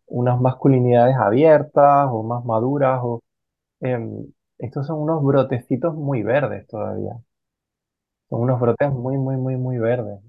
[0.08, 3.22] unas masculinidades abiertas o más maduras, o,
[3.80, 4.26] em,
[4.58, 7.14] estos son unos brotecitos muy verdes todavía.
[8.30, 10.20] Son unos brotes muy, muy, muy, muy verdes.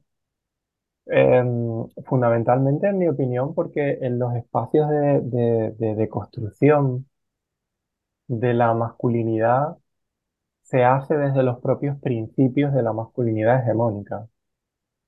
[1.10, 7.06] Em, fundamentalmente, en mi opinión, porque en los espacios de construcción
[8.28, 9.78] de la masculinidad
[10.70, 14.28] se hace desde los propios principios de la masculinidad hegemónica.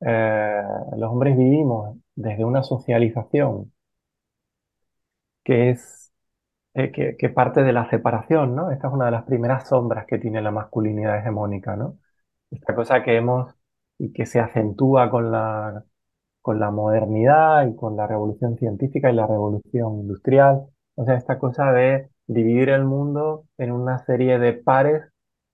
[0.01, 0.63] Eh,
[0.97, 3.71] los hombres vivimos desde una socialización
[5.43, 6.11] que es
[6.75, 8.71] eh, que, parte de la separación, ¿no?
[8.71, 11.97] Esta es una de las primeras sombras que tiene la masculinidad hegemónica, ¿no?
[12.51, 13.53] Esta cosa que hemos
[13.97, 15.85] y que se acentúa con la,
[16.41, 20.67] con la modernidad y con la revolución científica y la revolución industrial.
[20.95, 25.08] O sea, esta cosa de dividir el mundo en una serie de pares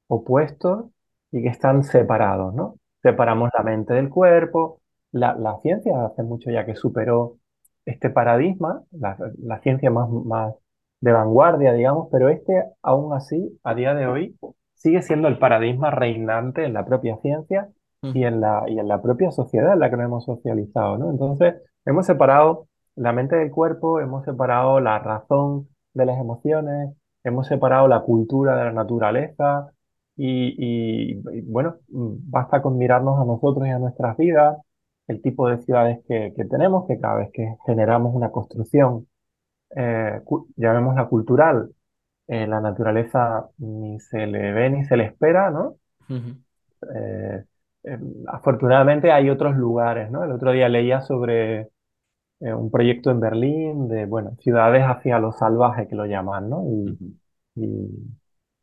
[0.07, 0.85] opuestos
[1.31, 2.75] y que están separados, ¿no?
[3.01, 4.81] Separamos la mente del cuerpo.
[5.11, 7.37] La, la ciencia hace mucho ya que superó
[7.85, 10.55] este paradigma, la, la ciencia más, más
[11.01, 14.37] de vanguardia, digamos, pero este aún así, a día de hoy,
[14.73, 17.69] sigue siendo el paradigma reinante en la propia ciencia
[18.01, 21.09] y en la, y en la propia sociedad en la que nos hemos socializado, ¿no?
[21.09, 27.47] Entonces, hemos separado la mente del cuerpo, hemos separado la razón de las emociones, hemos
[27.47, 29.71] separado la cultura de la naturaleza
[30.17, 34.57] y, y- y, bueno, basta con mirarnos a nosotros y a nuestras vidas,
[35.07, 39.07] el tipo de ciudades que, que tenemos, que cada vez que generamos una construcción,
[39.75, 41.71] eh, cu- llamémosla cultural,
[42.27, 45.77] eh, la naturaleza ni se le ve ni se le espera, ¿no?
[46.95, 47.43] Eh,
[47.83, 47.97] eh,
[48.27, 50.23] afortunadamente hay otros lugares, ¿no?
[50.23, 51.61] El otro día leía sobre
[52.41, 56.63] eh, un proyecto en Berlín de, bueno, ciudades hacia lo salvaje que lo llaman, ¿no?
[56.67, 56.99] Y,
[57.55, 57.89] y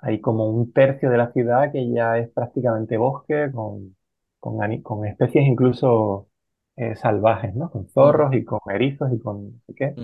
[0.03, 3.97] hay como un tercio de la ciudad que ya es prácticamente bosque con,
[4.41, 6.29] con, especies incluso
[6.77, 7.71] eh, salvajes, ¿no?
[7.71, 9.99] Con zorros y con erizos y con no sé qué.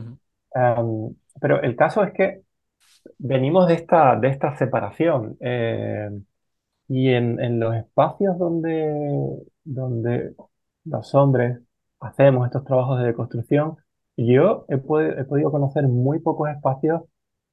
[0.55, 2.43] Am, pero el caso es que
[3.19, 5.37] venimos de esta, de esta separación.
[5.41, 6.11] eh,
[6.89, 10.35] y en, en los espacios donde, donde
[10.85, 11.61] los hombres
[12.01, 13.77] hacemos estos trabajos de deconstrucción,
[14.17, 17.03] yo he, pue- he podido conocer muy pocos espacios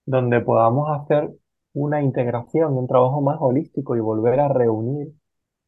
[0.06, 1.32] donde podamos hacer
[1.76, 5.14] una integración y un trabajo más holístico y volver a reunir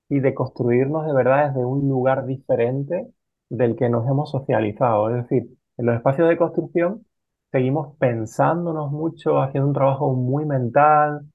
[0.10, 3.08] y deconstruirnos de verdad desde un lugar diferente
[3.50, 5.10] del que nos hemos socializado.
[5.10, 7.06] Es decir, en los espacios de construcción
[7.52, 11.26] seguimos pensándonos mucho, haciendo un trabajo muy mental.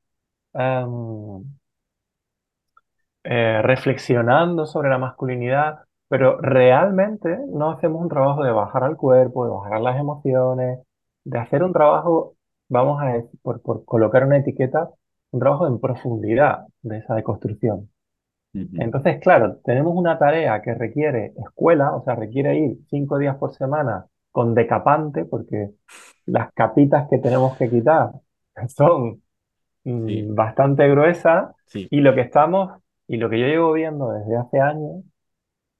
[0.54, 1.44] em,
[3.24, 9.44] eh, reflexionando sobre la masculinidad, pero realmente no hacemos un trabajo de bajar al cuerpo,
[9.44, 10.80] de bajar las emociones,
[11.24, 12.34] de hacer un trabajo,
[12.72, 14.90] vamos a decir, por, por colocar una etiqueta,
[15.32, 17.90] un trabajo en profundidad de esa deconstrucción.
[18.76, 23.54] Entonces, claro, tenemos una tarea que requiere escuela, o sea, requiere ir cinco días por
[23.54, 25.70] semana con decapante, porque
[26.26, 28.12] las capitas que tenemos que quitar
[28.68, 29.22] son
[29.84, 31.88] mm, bastante gruesas Sí.
[31.90, 35.04] y lo que estamos, y lo que yo llevo viendo desde hace años,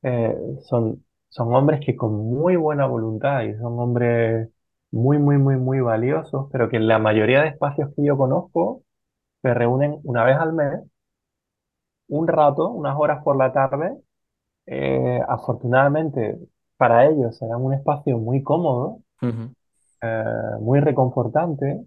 [0.03, 4.49] eh, son, son hombres que con muy buena voluntad y son hombres
[4.93, 8.83] muy, muy, muy, muy valiosos, pero que en la mayoría de espacios que yo conozco
[9.43, 10.81] se reúnen una vez al mes,
[12.09, 13.97] un rato, unas horas por la tarde.
[14.67, 16.39] eh, afortunadamente
[16.79, 19.01] para ellos será un espacio muy cómodo,
[20.03, 20.25] eh,
[20.61, 21.85] muy reconfortante,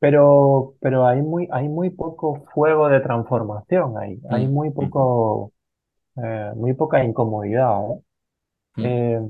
[0.00, 5.52] pero, pero hay muy, hay muy poco fuego de transformación ahí, hay muy poco,
[6.16, 8.00] eh, muy poca incomodidad, ¿eh?
[8.82, 9.20] Eh,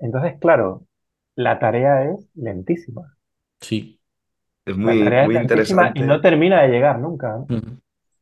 [0.00, 0.82] entonces, claro,
[1.36, 3.16] la tarea es lentísima.
[3.60, 4.00] Sí.
[4.66, 6.04] Es La muy, es muy lentísima y interesante.
[6.04, 7.50] no termina de llegar nunca, ¿no?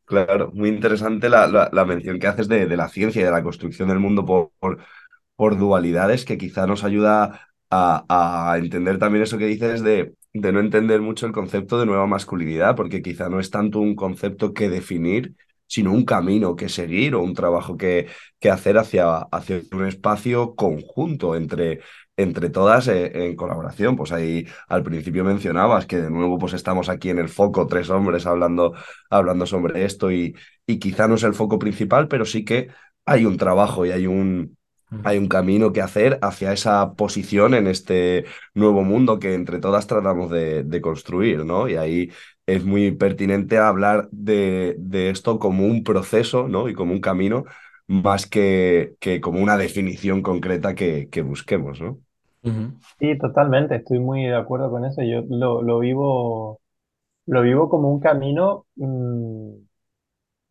[0.05, 3.31] Claro, muy interesante la, la- la mención que haces de, de la ciencia y de
[3.31, 4.79] la construcción del mundo por, por,
[5.35, 10.51] por dualidades, que quizá nos ayuda a, a entender también eso que dices de, de
[10.53, 14.53] no entender mucho el concepto de nueva masculinidad, porque quizá no es tanto un concepto
[14.53, 15.35] que definir,
[15.67, 18.07] sino un camino que seguir o un trabajo que,
[18.39, 21.81] que hacer hacia, hacia un espacio conjunto entre,
[22.17, 23.95] entre todas eh, en colaboración.
[23.95, 27.89] Pues ahí al principio mencionabas que de nuevo pues estamos aquí en el foco, tres
[27.89, 28.73] hombres hablando,
[29.09, 30.35] hablando sobre esto y,
[30.67, 32.69] y quizá no es el foco principal, pero sí que
[33.05, 34.57] hay un trabajo y hay un,
[35.03, 39.87] hay un camino que hacer hacia esa posición en este nuevo mundo que entre todas
[39.87, 41.67] tratamos de, de construir, ¿no?
[41.69, 42.11] Y ahí
[42.45, 46.69] es muy pertinente hablar de, de esto como un proceso, ¿no?
[46.69, 47.45] Y como un camino,
[47.91, 52.01] más que, que como una definición concreta que, que busquemos, ¿no?
[52.99, 55.01] Sí, totalmente, estoy muy de acuerdo con eso.
[55.01, 56.61] Yo lo, lo vivo,
[57.27, 59.53] lo vivo como un camino, mm,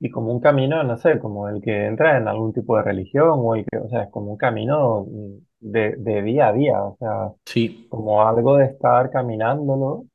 [0.01, 3.31] y como un camino, no sé, como el que entra en algún tipo de religión,
[3.35, 6.83] o el que, o sea, es como un camino mm, de, de día a día,
[6.83, 7.91] o sea, Sí.
[7.91, 10.07] como algo de estar caminándolo,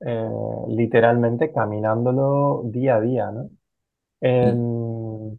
[0.00, 0.28] eh,
[0.68, 3.50] literalmente caminándolo día a día, ¿no?
[4.20, 5.38] Em,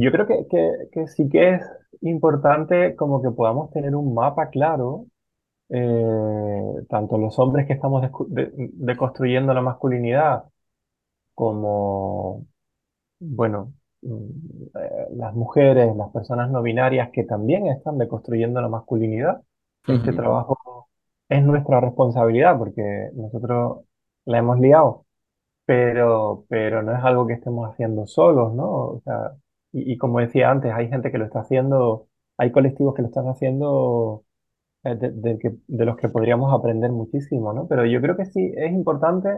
[0.00, 1.62] Yo creo que, que, que sí que es
[2.02, 5.06] importante como que podamos tener un mapa claro,
[5.70, 10.44] eh, tanto los hombres que estamos descu- de- deconstruyendo la masculinidad
[11.34, 12.46] como,
[13.20, 19.42] bueno, mm, eh, las mujeres, las personas no binarias que también están deconstruyendo la masculinidad.
[19.88, 20.14] Este Ujú.
[20.14, 20.88] trabajo
[21.28, 23.84] es nuestra responsabilidad porque nosotros
[24.26, 25.06] la hemos liado
[25.66, 28.64] pero, pero no es algo que estemos haciendo solos, ¿no?
[28.70, 29.32] O sea,
[29.86, 33.08] y, y como decía antes, hay gente que lo está haciendo, hay colectivos que lo
[33.08, 34.24] están haciendo
[34.84, 37.68] eh, de, de que- de los que podríamos aprender muchísimo, ¿no?
[37.68, 39.30] Pero yo creo que sí es importante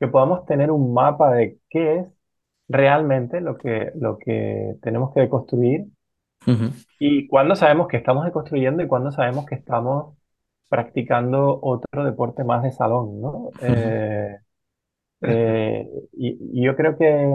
[0.00, 2.08] que podamos tener un mapa de qué es
[2.68, 5.86] realmente lo que, lo que tenemos que construir
[6.46, 6.72] Ujú.
[6.98, 10.16] y cuándo sabemos que estamos deconstruyendo y cuándo sabemos que estamos
[10.68, 13.54] practicando otro deporte más de salón, ¿no?
[13.60, 14.38] Eh,
[15.22, 17.28] eh, y, y yo creo que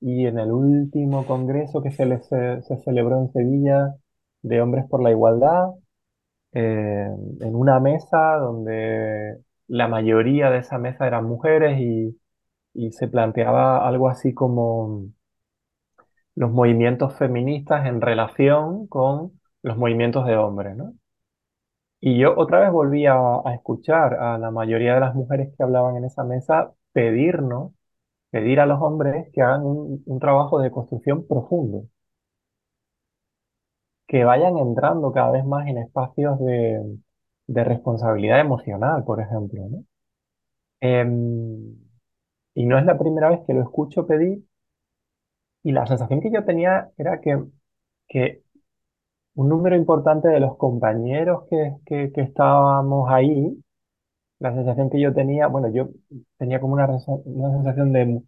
[0.00, 3.94] y en el último congreso que se, se, celebró en Sevilla
[4.42, 5.70] de Hombres por la Igualdad,
[6.52, 7.08] eh,
[7.40, 12.18] en una mesa donde la mayoría de esa mesa eran mujeres y,
[12.74, 15.06] y se planteaba algo así como
[16.36, 19.32] los movimientos feministas en relación con
[19.62, 20.94] los movimientos de hombres, ¿no?
[22.00, 25.96] Y yo otra vez volví a escuchar a la mayoría de las mujeres que hablaban
[25.96, 27.72] en esa mesa pedirnos
[28.30, 31.86] pedir a los hombres que hagan un, un trabajo de construcción profundo,
[34.08, 36.98] que vayan entrando cada vez más en espacios de,
[37.46, 39.84] de responsabilidad emocional, por ejemplo, ¿no?
[40.80, 41.76] Em,
[42.54, 44.42] y no es la primera vez que lo escucho pedir,
[45.62, 47.38] y la sensación que yo tenía era que,
[48.08, 48.42] que
[49.34, 53.58] un número importante de los compañeros que, que, que estábamos ahí,
[54.38, 55.88] la sensación que yo tenía, bueno, yo
[56.38, 56.86] tenía como una,
[57.24, 58.22] una sensación de,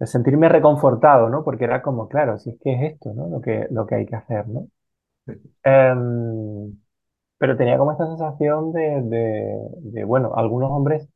[0.00, 1.44] de sentirme reconfortado, ¿no?
[1.44, 3.28] Porque era como, claro, si es que es esto, ¿no?
[3.28, 4.68] Lo que, lo que hay que hacer, ¿no?
[5.64, 6.78] Em,
[7.38, 11.08] pero tenía como esta sensación de, de, de, bueno, algunos hombres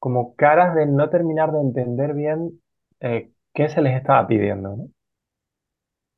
[0.00, 2.60] como caras de no terminar de entender bien
[3.00, 4.88] eh, qué se les estaba pidiendo, ¿no?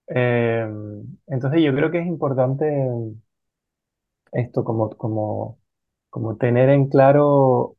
[0.09, 2.65] Em, entonces yo creo que es importante
[4.33, 5.59] esto, como, como,
[6.17, 7.77] como tener en claro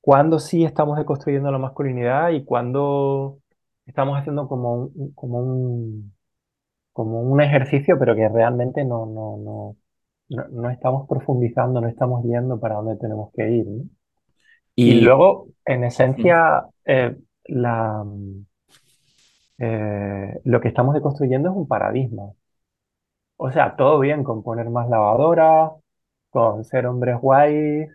[0.00, 3.38] cuándo sí estamos deconstruyendo la masculinidad y cuándo
[3.86, 6.14] estamos haciendo como un, como un,
[6.92, 9.76] como un ejercicio, pero que realmente no, no, no,
[10.30, 13.84] no, no estamos profundizando, no estamos yendo para dónde tenemos que ir, ¿no?
[14.76, 18.04] Y Y luego, en esencia, eh, la,
[19.58, 22.32] eh, lo que estamos deconstruyendo es un paradigma.
[23.36, 25.72] O sea, todo bien con poner más lavadoras,
[26.30, 27.90] con ser hombres guays,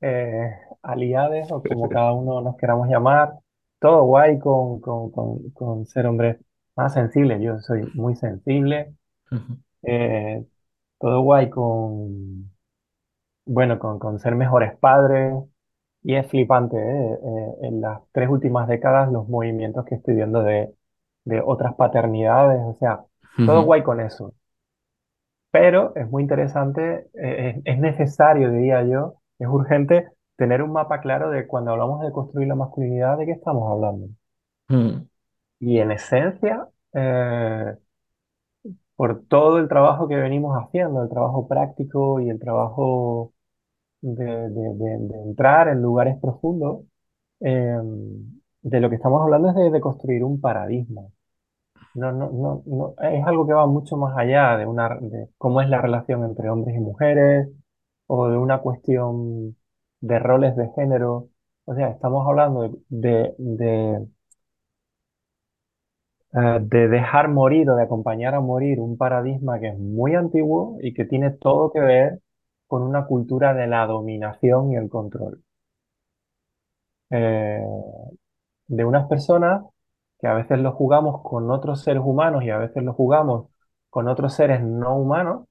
[0.00, 0.50] eh,
[0.82, 3.34] aliades o como cada uno nos queramos llamar,
[3.80, 6.38] todo guay con, con, con, con ser hombres
[6.76, 7.40] más sensibles.
[7.42, 8.94] Yo soy muy sensible.
[9.30, 9.58] Ujú.
[9.82, 10.44] eh,
[11.00, 12.50] todo guay con,
[13.46, 15.34] bueno, con, con ser mejores padres.
[16.04, 17.14] Y es flipante, ¿eh?
[17.24, 20.74] Eh, en las tres últimas décadas los movimientos que estoy viendo de,
[21.26, 23.04] de otras paternidades, o sea,
[23.44, 23.64] todo Ujú.
[23.64, 24.34] guay con eso.
[25.58, 31.00] Pero es muy interesante, eh, es, es necesario, diría yo, es urgente tener un mapa
[31.00, 34.08] claro de cuando hablamos de construir la masculinidad, de qué estamos hablando.
[34.70, 35.06] Mm.
[35.60, 37.74] Y en esencia, eh,
[38.96, 43.32] por todo el trabajo que venimos haciendo, el trabajo práctico y el trabajo
[44.02, 46.84] de, de- de- de entrar en lugares profundos,
[47.40, 47.76] eh,
[48.62, 51.02] de lo que estamos hablando es de construir un paradigma.
[51.96, 55.62] No, no, no, no, es algo que va mucho más allá de una, de cómo
[55.62, 57.48] es la relación entre hombres y mujeres
[58.06, 59.56] o de una cuestión
[60.00, 61.30] de roles de género.
[61.64, 64.06] O sea, estamos hablando de, de,
[66.34, 70.78] eh, de dejar morir o de acompañar a morir un paradigma que es muy antiguo
[70.80, 72.20] y que tiene todo que ver
[72.68, 75.42] con una cultura de la dominación y el control.
[77.10, 77.60] Eh,
[78.68, 79.62] de unas personas
[80.18, 83.48] que a veces lo jugamos con otros seres humanos y a veces lo jugamos
[83.90, 85.46] con otros seres no humanos,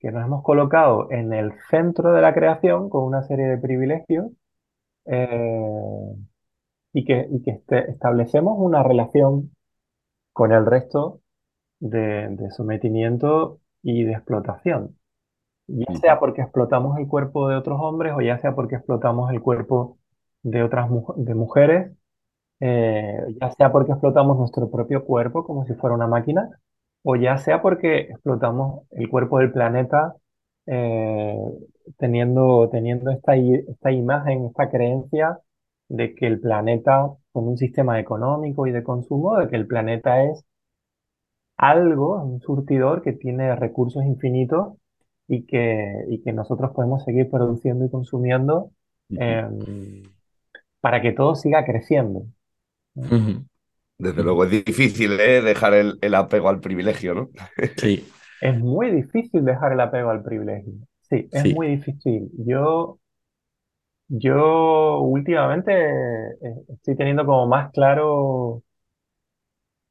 [0.00, 4.26] que nos hemos colocado en el centro de la creación con una serie de privilegios
[5.06, 6.16] eh,
[6.92, 9.52] y que, y que este- establecemos una relación
[10.32, 11.22] con el resto
[11.80, 14.98] de, de sometimiento y de explotación.
[15.68, 19.40] Ya sea porque explotamos el cuerpo de otros hombres o ya sea porque explotamos el
[19.42, 19.98] cuerpo
[20.42, 21.92] de otras mu- de mujeres
[22.60, 26.48] eh, ya sea porque explotamos nuestro propio cuerpo como si fuera una máquina,
[27.02, 30.14] o ya sea porque explotamos el cuerpo del planeta
[30.66, 31.36] eh,
[31.98, 35.40] teniendo, teniendo esta, esta imagen, esta creencia
[35.88, 40.22] de que el planeta, con un sistema económico y de consumo, de que el planeta
[40.24, 40.44] es
[41.56, 44.76] algo, un surtidor que tiene recursos infinitos
[45.28, 48.70] y que, y que nosotros podemos seguir produciendo y consumiendo
[49.10, 50.02] em,
[50.80, 52.26] para que todo siga creciendo.
[53.98, 55.40] Desde luego es difícil ¿eh?
[55.42, 57.30] dejar el, el apego al privilegio, ¿no?
[57.76, 58.06] Sí.
[58.40, 60.72] Es muy difícil dejar el apego al privilegio.
[61.00, 61.52] Sí, es Sí.
[61.52, 62.30] muy difícil.
[62.46, 63.00] Yo,
[64.08, 66.34] yo últimamente eh,
[66.68, 68.62] estoy teniendo como más claro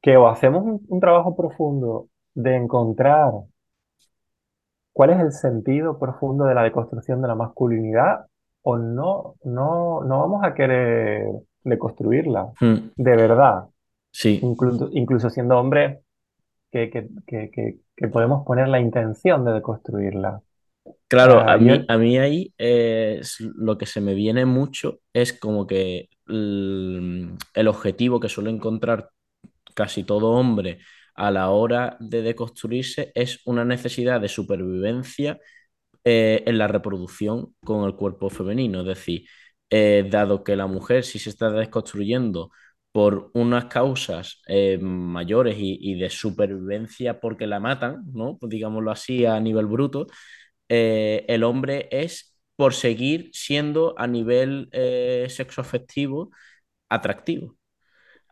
[0.02, 3.32] que o hacemos un, un trabajo profundo de encontrar
[4.92, 8.26] cuál es el sentido profundo de la deconstrucción de la masculinidad
[8.62, 11.26] o no, no, no vamos a querer
[11.64, 13.66] deconstruirla Mm, de verdad.
[14.12, 14.40] Sí.
[14.42, 16.00] Incluso, incluso siendo hombres
[16.72, 20.42] que, que, que, que, podemos poner la intención de deconstruirla.
[21.08, 24.44] Claro, Ah, a yo- mí, a mí ahí eh, es lo que se me viene
[24.46, 29.10] mucho es como que el, el objetivo que suele encontrar
[29.74, 30.78] casi todo hombre
[31.14, 35.38] a la hora de deconstruirse es una necesidad de supervivencia
[36.04, 38.80] eh, en la reproducción con el cuerpo femenino.
[38.82, 39.26] Es decir,
[39.74, 42.50] eh, dado que la mujer sí se está desconstruyendo
[42.92, 48.38] por unas causas eh, mayores y, y de supervivencia porque la matan, ¿no?
[48.38, 50.06] Pues digámoslo así a nivel bruto,
[50.68, 56.30] eh, el hombre es por seguir siendo a nivel eh, sexoafectivo
[56.90, 57.56] atractivo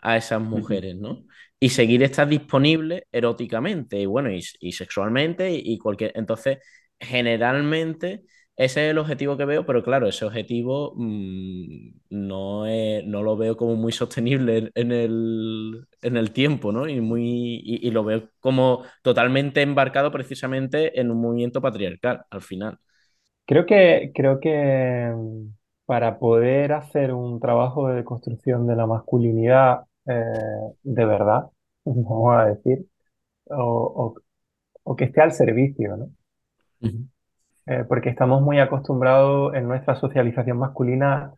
[0.03, 1.24] a esas mujeres, ¿no?
[1.61, 6.12] Y seguir estar disponible eróticamente y bueno, y, y sexualmente y, y cualquier...
[6.16, 6.59] Entonces,
[6.99, 8.24] generalmente
[8.57, 13.37] ese es el objetivo que veo, pero claro, ese objetivo mm, no, es- no lo
[13.37, 16.89] veo como muy sostenible en el, en el tiempo, ¿no?
[16.89, 17.23] Y, muy,
[17.65, 22.79] y, y lo veo como totalmente embarcado precisamente en un movimiento patriarcal al final.
[23.47, 25.55] Creo que, creo que mm,
[25.87, 30.13] para poder hacer un trabajo de construcción de la masculinidad eh,
[30.83, 31.51] de verdad,
[31.85, 32.87] vamos a decir,
[33.47, 33.57] o,
[34.17, 34.23] o-
[34.85, 36.11] o que esté al servicio, ¿no?
[37.67, 41.33] Eh, porque estamos muy acostumbrados en nuestra socialización masculina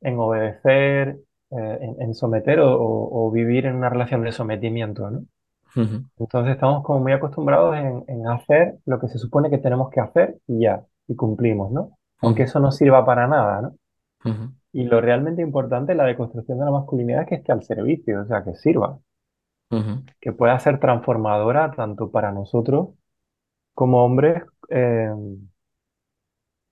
[0.00, 1.18] en obedecer,
[1.50, 5.24] eh, en, en someter o, vivir en una relación de sometimiento, ¿no?
[5.76, 10.00] Entonces estamos como muy acostumbrados en, en hacer lo que se supone que tenemos que
[10.00, 11.98] hacer y ya, y cumplimos, ¿no?
[12.20, 13.74] Aunque eso no sirva para nada, ¿no?
[14.72, 18.22] Y lo realmente importante en la deconstrucción de la masculinidad es que esté al servicio,
[18.22, 18.98] o sea, que sirva,
[20.20, 22.90] que pueda ser transformadora tanto para nosotros
[23.74, 25.12] como hombres, eh,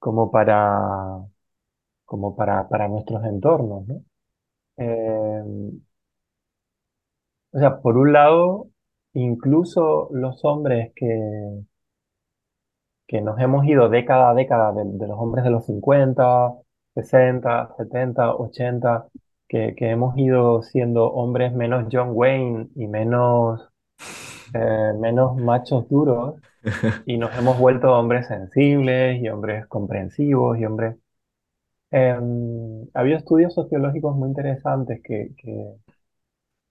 [0.03, 0.59] como para,
[2.05, 4.05] como para, para nuestros entornos, ¿no?
[4.78, 5.42] Eh,
[7.53, 8.68] o sea, por un lado,
[9.14, 11.07] incluso los hombres que,
[13.07, 16.53] que nos hemos ido década a década de, de los hombres de los 50,
[16.94, 19.07] 60, 70, 80,
[19.48, 23.68] que, que hemos ido siendo hombres menos John Wayne y menos,
[24.55, 26.36] eh, menos machos duros,
[27.06, 30.96] y nos hemos vuelto hombres sensibles y hombres comprensivos y hombres...
[31.92, 35.74] Em, había estudios sociológicos muy interesantes que, que,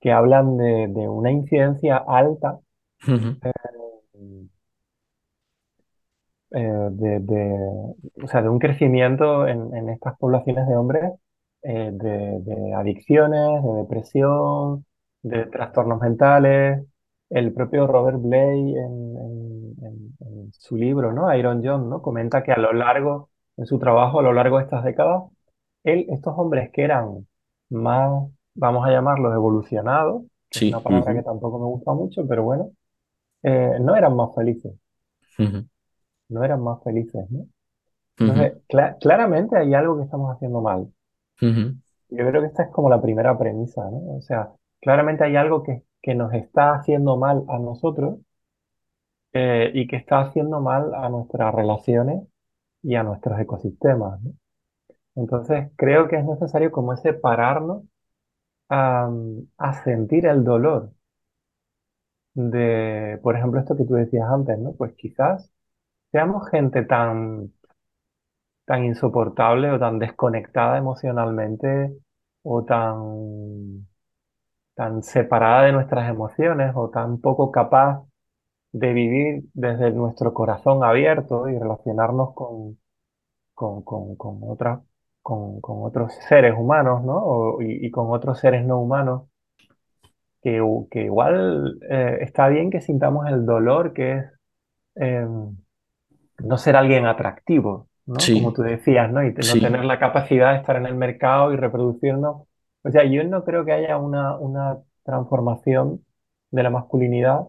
[0.02, 2.60] que hablan de, de una incidencia alta
[6.52, 6.62] eh,
[6.92, 11.12] de, de- o sea, de un crecimiento en, en estas poblaciones de hombres
[11.64, 14.86] eh, de, de adicciones, de depresión,
[15.24, 16.86] de trastornos mentales.
[17.32, 21.34] El propio Robert Blay en, en- en- en su libro, ¿no?
[21.36, 22.02] Iron John, ¿no?
[22.04, 25.24] Comenta que a lo largo, en su trabajo, a lo largo de estas décadas,
[25.84, 27.28] él, estos hombres que eran
[27.70, 30.70] más, vamos a llamarlos evolucionados, es Sí.
[30.70, 31.20] una palabra Ujú.
[31.22, 32.72] que tampoco me gusta mucho, pero bueno,
[33.44, 34.74] eh, no eran más felices
[35.40, 35.68] Ujú.
[36.30, 37.46] no eran más felices, ¿no?
[38.26, 40.92] Entonces, cla- claramente hay algo que estamos haciendo mal.
[42.10, 44.18] Yo creo que esta es como la primera premisa, ¿no?
[44.18, 44.52] O sea,
[44.82, 48.20] claramente hay algo que, que nos está haciendo mal a nosotros
[49.34, 52.24] eh, y que está haciendo mal a nuestras relaciones
[52.84, 54.20] y a nuestros ecosistemas.
[55.16, 57.84] Entonces, creo que es necesario como ese pararnos
[58.70, 60.92] a sentir el dolor
[62.34, 64.74] de, por ejemplo, esto que tú decías antes, ¿no?
[64.74, 65.52] Pues quizás
[66.12, 67.52] seamos gente tan
[68.66, 71.94] tan insoportable o tan desconectada emocionalmente
[72.44, 73.88] o tan,
[74.82, 78.04] tan separada de nuestras emociones o tan poco capaz
[78.74, 82.80] de vivir desde nuestro corazón abierto y relacionarnos con,
[83.56, 84.42] con, con, con
[85.24, 87.18] con, con otros seres humanos, ¿no?
[87.18, 89.24] O- y, y con otros seres no humanos,
[90.42, 90.62] que,
[90.92, 94.26] que igual eh, está bien que sintamos el dolor que es
[94.96, 95.58] em,
[96.40, 98.28] no ser alguien atractivo, ¿no?
[98.28, 98.34] Sí.
[98.34, 99.24] Como tú decías, ¿no?
[99.26, 99.62] Y no Sí.
[99.62, 102.48] tener la capacidad de estar en el mercado y reproducirnos.
[102.84, 106.06] O sea, yo no creo que haya una, una transformación
[106.52, 107.48] de la masculinidad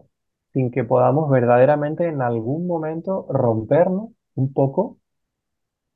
[0.53, 4.99] sin que podamos verdaderamente en algún momento rompernos un poco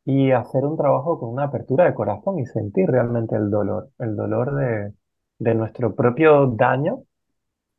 [0.06, 4.16] y hacer un trabajo con una apertura de corazón y sentir realmente el dolor, el
[4.16, 4.94] dolor de,
[5.40, 7.04] de nuestro propio daño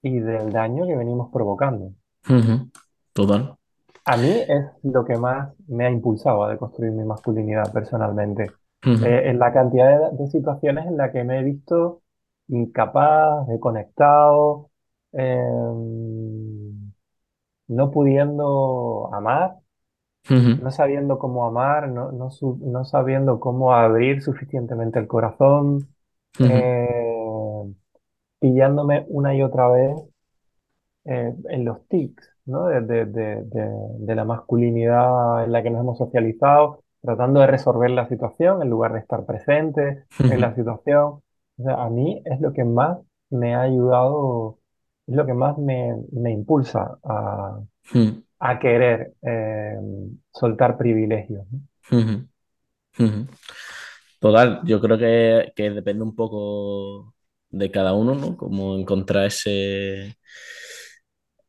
[0.02, 1.92] y del daño que venimos provocando.
[2.30, 2.70] Ujú,
[3.12, 3.59] Total.
[4.06, 8.46] A mí es lo que más me ha impulsado a deconstruir mi masculinidad personalmente.
[9.00, 12.02] Eh, en la cantidad de, de situaciones en las que me he visto
[12.48, 14.70] incapaz, desconectado,
[15.12, 16.92] em,
[17.68, 19.56] no pudiendo amar,
[20.56, 22.28] no sabiendo cómo amar, no, no,
[22.60, 25.88] no sabiendo cómo abrir suficientemente el corazón,
[26.44, 27.64] eh,
[28.40, 29.94] pillándome una y otra vez
[31.04, 32.66] eh, en los tics, ¿no?
[32.66, 33.44] De- de- de-
[33.98, 38.68] de la masculinidad en la que nos hemos socializado, tratando de resolver la situación en
[38.68, 41.22] lugar de estar presente en la situación.
[41.56, 42.98] O sea, a mí es lo que más
[43.30, 44.59] me ha ayudado,
[45.06, 47.61] es lo que más me, me impulsa a,
[48.40, 49.78] a querer eh,
[50.34, 51.46] soltar privilegios.
[54.20, 57.14] Total, yo creo que, que depende un poco
[57.48, 58.36] de cada uno, ¿no?
[58.36, 60.14] Como encontrar ese,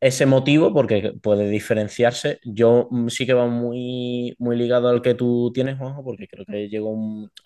[0.02, 2.40] ese motivo, porque puede diferenciarse.
[2.44, 6.46] Yo mm, sí que va muy, muy ligado al que tú tienes, Juanjo, porque creo
[6.46, 6.96] que llego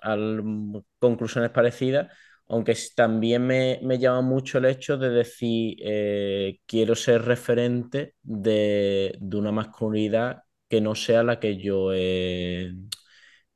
[0.02, 2.12] a l- conclusiones parecidas,
[2.48, 9.16] aunque también me, me llama mucho el hecho de decir, eh, quiero ser referente de,
[9.20, 12.74] de una masculinidad que no sea la que yo he,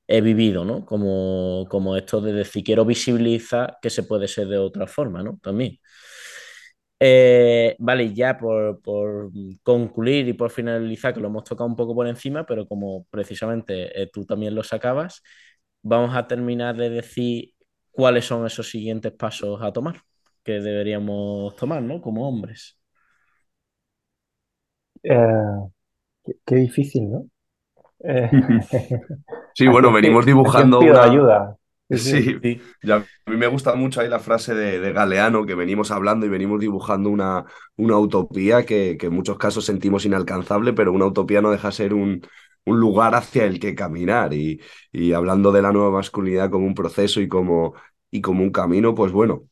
[0.08, 0.86] he vivido, ¿no?
[0.86, 5.40] Como, como esto de decir, quiero visibilizar que se puede ser de otra forma, ¿no?
[5.44, 5.80] También.
[7.00, 9.32] Eh, vale, ya por, por
[9.64, 14.02] concluir y por finalizar, que lo hemos tocado un poco por encima, pero como precisamente
[14.02, 15.22] eh, tú también lo sacabas,
[15.84, 17.54] vamos a terminar de decir
[17.92, 20.02] cuáles son esos siguientes pasos a tomar
[20.44, 22.02] que deberíamos tomar, ¿no?
[22.02, 22.80] Como hombres.
[25.04, 25.68] Eh,
[26.24, 27.30] qué, qué difícil, ¿no?
[28.04, 28.32] Eh,
[29.54, 31.02] Sí, ¿a bueno, venimos dibujando pido una...
[31.02, 31.57] ayuda?
[31.90, 32.40] Sí, sí.
[32.42, 35.92] Sí, y a mí me gusta mucho ahí la frase de, de Galeano que venimos
[35.92, 37.46] hablando y venimos dibujando una,
[37.78, 41.94] una utopía que, que en muchos casos sentimos inalcanzable, pero una utopía no deja ser
[41.94, 42.22] un,
[42.66, 44.34] un lugar hacia el que caminar.
[44.34, 44.62] Y,
[44.92, 47.74] y hablando de la nueva masculinidad como un proceso y como,
[48.12, 49.48] y como un camino, pues bueno,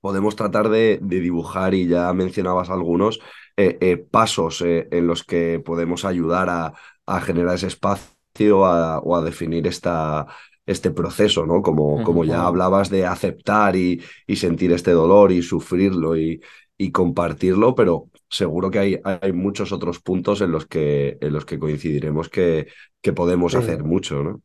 [0.00, 3.20] podemos tratar de, de dibujar, y ya mencionabas algunos,
[3.56, 6.74] eh, eh, pasos eh, en los que podemos ayudar a,
[7.06, 10.26] a generar ese espacio a- o a definir esta,
[10.68, 11.62] este proceso, ¿no?
[11.62, 16.40] Como, como ya hablabas de aceptar y, y sentir este dolor y sufrirlo y,
[16.76, 21.44] y compartirlo, pero seguro que hay, hay muchos otros puntos en los que, en los
[21.46, 22.68] que coincidiremos que,
[23.00, 23.56] que podemos Sí.
[23.56, 24.42] hacer mucho, ¿no?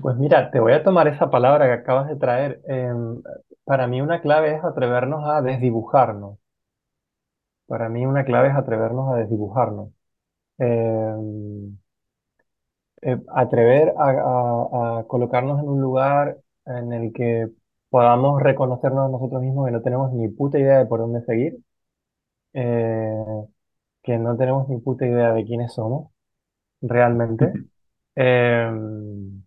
[0.00, 2.60] Pues mira, te voy a tomar esa palabra que acabas de traer.
[2.66, 3.22] Em,
[3.64, 6.38] para mí una clave es atrevernos a desdibujarnos.
[7.66, 9.90] Para mí una clave es atrevernos a desdibujarnos.
[10.58, 11.78] Em,
[13.02, 17.48] eh, atrever a, a- a colocarnos en un lugar en el que
[17.90, 21.58] podamos reconocernos a nosotros mismos que no tenemos ni puta idea de por dónde seguir,
[22.54, 23.14] eh,
[24.02, 26.10] que no tenemos ni puta idea de quiénes somos
[26.82, 27.52] realmente.
[28.16, 29.42] Em,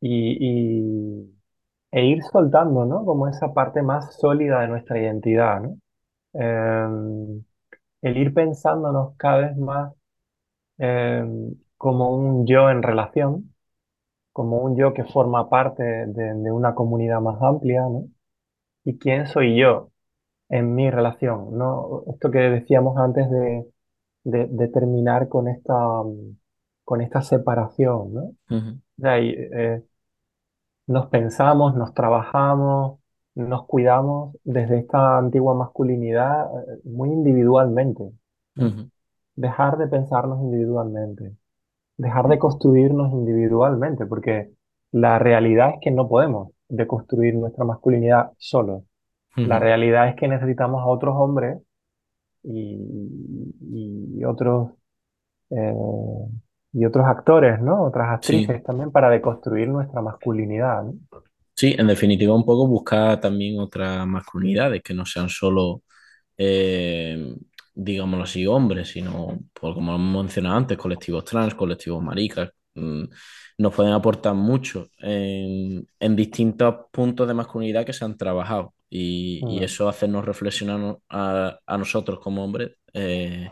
[0.00, 1.34] y, y-
[1.92, 3.04] e ir soltando, ¿no?
[3.06, 5.78] Como esa parte más sólida de nuestra identidad, ¿no?
[6.34, 7.44] Em,
[8.02, 9.94] el ir pensándonos cada vez más
[10.78, 13.54] em, como un yo en relación,
[14.32, 18.06] como un yo que forma parte de, de una comunidad más amplia, ¿no?
[18.84, 19.90] ¿Y quién soy yo
[20.48, 21.56] en mi relación?
[21.58, 22.04] ¿No?
[22.08, 23.66] Esto que decíamos antes de,
[24.24, 25.74] de, de terminar con esta,
[26.84, 28.32] con esta separación, ¿no?
[28.98, 29.82] Eh,
[30.86, 33.00] nos pensamos, nos trabajamos,
[33.34, 38.12] nos cuidamos desde esta antigua masculinidad eh, muy individualmente.
[39.36, 41.36] Dejar de pensarnos individualmente,
[41.96, 44.50] dejar de construirnos individualmente, porque
[44.92, 48.84] la realidad es que no podemos deconstruir nuestra masculinidad solos.
[49.42, 49.60] La Ujú.
[49.60, 51.60] realidad es que necesitamos a otros hombres
[52.44, 52.78] y,
[54.20, 54.72] y otros
[55.50, 55.74] eh,
[56.74, 57.84] y otros actores, ¿no?
[57.84, 58.50] Otras Sí.
[58.50, 60.94] actrices también para deconstruir nuestra masculinidad, ¿no?
[61.56, 65.82] Sí, en definitiva, un poco buscar también otras masculinidades que no sean solo,
[66.38, 67.34] eh,
[67.74, 73.04] digámoslo así, hombres, sino, por, como hemos mencionado antes, colectivos trans, colectivos maricas, mm,
[73.58, 79.44] nos pueden aportar mucho en, en distintos puntos de masculinidad que se han trabajado y,
[79.48, 79.64] y Mm.
[79.64, 82.72] eso hacernos reflexionar a, a nosotros como hombres.
[82.94, 83.50] eh,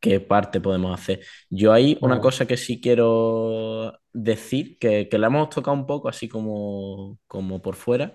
[0.00, 1.20] qué parte podemos hacer.
[1.50, 6.08] Yo hay una cosa que sí quiero decir, que, que la hemos tocado un poco
[6.08, 8.14] así como, como por fuera,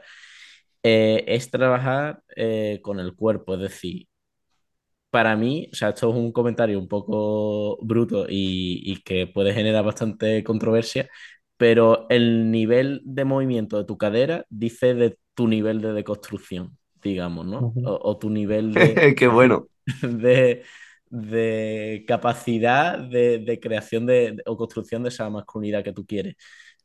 [0.84, 4.09] eh, es trabajar eh, con el cuerpo, es decir,
[5.10, 9.54] para mí, o sea, esto es un comentario un poco bruto y, y que puede
[9.54, 11.10] generar bastante controversia,
[11.58, 17.46] pero el nivel de movimiento de tu cadera dice de tu nivel de deconstrucción, digamos,
[17.48, 17.76] ¿no?
[17.82, 19.68] O, o tu nivel de, Qué bueno.
[20.04, 20.64] de,
[21.10, 26.36] de capacidad de, de creación de, de- o construcción de esa masculinidad que tú quieres.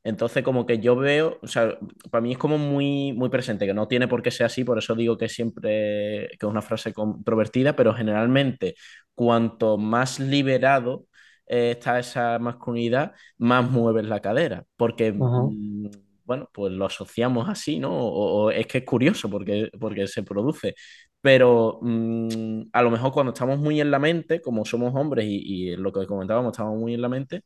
[0.05, 1.79] Entonces, como que yo veo, o sea,
[2.11, 4.79] para mí es como muy, muy presente, que no tiene por qué ser así, por
[4.79, 8.75] eso digo que siempre, que es una frase controvertida, pero generalmente,
[9.15, 11.07] cuanto más liberado
[11.47, 15.89] eh, está esa masculinidad, más mueves la cadera, porque, mm,
[16.25, 17.93] bueno, pues lo asociamos así, ¿no?
[17.99, 20.75] O, o es que es curioso porque, porque se produce.
[21.21, 25.73] Pero mm, a lo mejor cuando estamos muy en la mente, como somos hombres y,
[25.73, 27.43] y lo que comentábamos, estamos muy en la mente,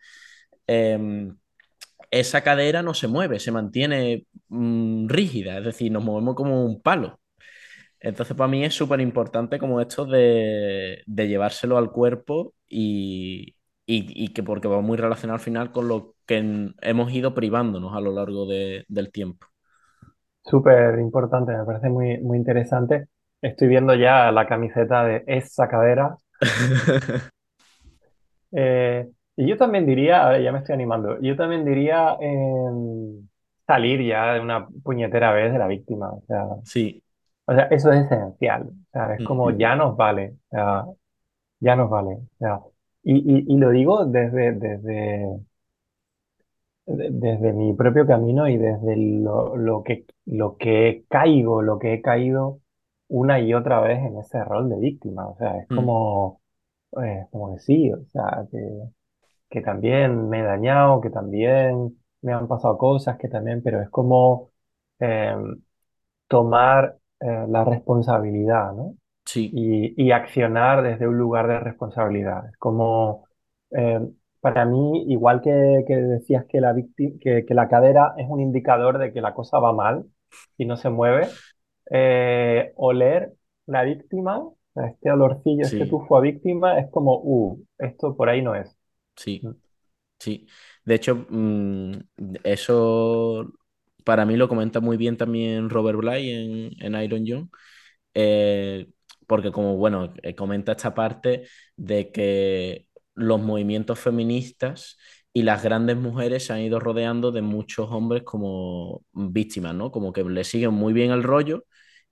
[0.66, 1.36] em,
[2.10, 6.80] esa cadera no se mueve, se mantiene mm, rígida, es decir, nos movemos como un
[6.82, 7.20] palo.
[8.00, 13.56] Entonces, para mí es súper importante como esto de, de llevárselo al cuerpo y,
[13.86, 17.34] y- y que porque va muy relacionado al final con lo que en- hemos ido
[17.34, 19.46] privándonos a lo largo de- del tiempo.
[20.44, 23.06] Súper importante, me parece muy, muy interesante.
[23.40, 26.16] Estoy viendo ya la camiseta de esa cadera.
[28.52, 29.08] Eh,
[29.38, 33.28] y yo también diría, ya me estoy animando, yo también diría em,
[33.66, 36.12] salir ya de una puñetera vez de la víctima.
[36.12, 37.02] O sea, Sí,
[37.46, 38.64] o sea, eso es esencial.
[38.68, 39.58] O sea, es como Mm.
[39.58, 40.36] ya nos vale.
[40.50, 40.84] O sea,
[41.60, 42.14] ya nos vale.
[42.16, 42.60] O sea,
[43.04, 45.40] y, y, y lo digo desde, desde,
[46.86, 51.94] de- desde mi propio camino y desde lo, lo que, lo que caigo, lo que
[51.94, 52.60] he caído
[53.08, 55.28] una y otra vez en ese rol de víctima.
[55.28, 55.74] O sea, es Mm.
[55.74, 56.40] como,
[57.02, 58.58] eh, como que sí, o sea, que,
[59.50, 63.90] que también me he dañado, que también me han pasado cosas, que también, pero es
[63.90, 64.50] como
[65.00, 65.34] eh,
[66.28, 68.96] tomar eh, la responsabilidad, ¿no?
[69.26, 72.48] sí, y, y accionar desde un lugar de responsabilidad.
[72.50, 73.26] Es como,
[73.72, 74.00] eh,
[74.40, 78.98] para mí, igual que, que decías que la, que, que la cadera es un indicador
[78.98, 80.06] de que la cosa va mal
[80.58, 81.28] y no se mueve,
[81.92, 83.34] eh, oler
[83.66, 88.42] la víctima, este olorcillo, este sí, tufo a víctima, es como, uh, esto por ahí
[88.42, 88.77] no es.
[89.18, 89.48] Sí.
[90.20, 90.48] Sí,
[90.84, 91.92] de hecho, mm,
[92.44, 93.52] eso
[94.04, 97.50] para mí lo comenta muy bien también Robert Bly en, en Iron John,
[98.14, 98.88] eh,
[99.26, 104.98] porque como, bueno, eh, comenta esta parte de que los movimientos feministas
[105.32, 109.90] y las grandes mujeres se han ido rodeando de muchos hombres como víctimas, ¿no?
[109.92, 111.64] Como que le siguen muy bien el rollo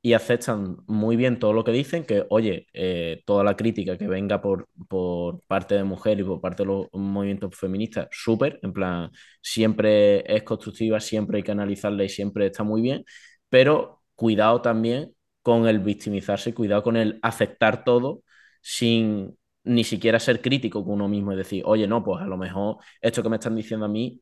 [0.06, 4.06] y aceptan muy bien todo lo que dicen, que oye, eh, toda la crítica que
[4.06, 8.72] venga por, por parte de mujeres y por parte de los movimientos feministas, súper, en
[8.72, 9.10] plan,
[9.42, 13.04] siempre es constructiva, siempre hay que analizarla y siempre está muy bien,
[13.48, 18.22] pero cuidado también con el victimizarse, cuidado con el aceptar todo
[18.62, 22.36] sin ni siquiera ser crítico con uno mismo y decir, oye, no, pues a lo
[22.36, 24.20] mejor esto que me están diciendo a mí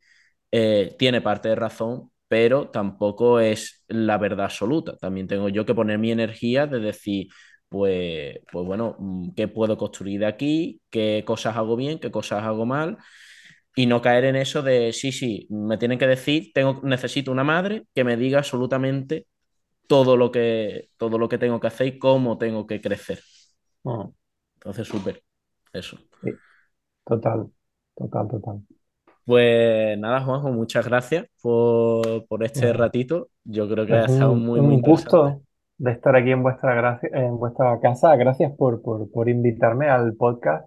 [0.51, 4.97] eh, tiene parte de razón, pero tampoco es la verdad absoluta.
[4.97, 7.29] También tengo yo que poner mi energía de decir,
[7.69, 10.81] pues, pues bueno, mm, ¿qué puedo construir de aquí?
[10.91, 12.01] ¿Qué cosas hago bien?
[12.01, 12.99] ¿Qué cosas hago mal?
[13.77, 17.45] Y no caer en eso de, sí, sí, me tienen que decir, tengo, necesito una
[17.45, 19.27] madre que me diga absolutamente
[19.89, 23.21] todo lo que, todo lo que tengo que hacer y cómo tengo que crecer.
[23.85, 24.13] Mm,
[24.57, 25.23] Entonces, súper,
[25.73, 25.99] eso.
[26.23, 26.31] sí,
[27.07, 27.51] total,
[27.97, 28.63] total, total.
[29.25, 33.29] Pues nada, Juanjo, muchas gracias por, por este ratito.
[33.45, 35.41] Yo creo que ha Es estado un, muy, muy un gusto
[35.79, 38.15] de estar aquí en vuestra, en vuestra casa.
[38.17, 40.67] Gracias por, por, por invitarme al podcast.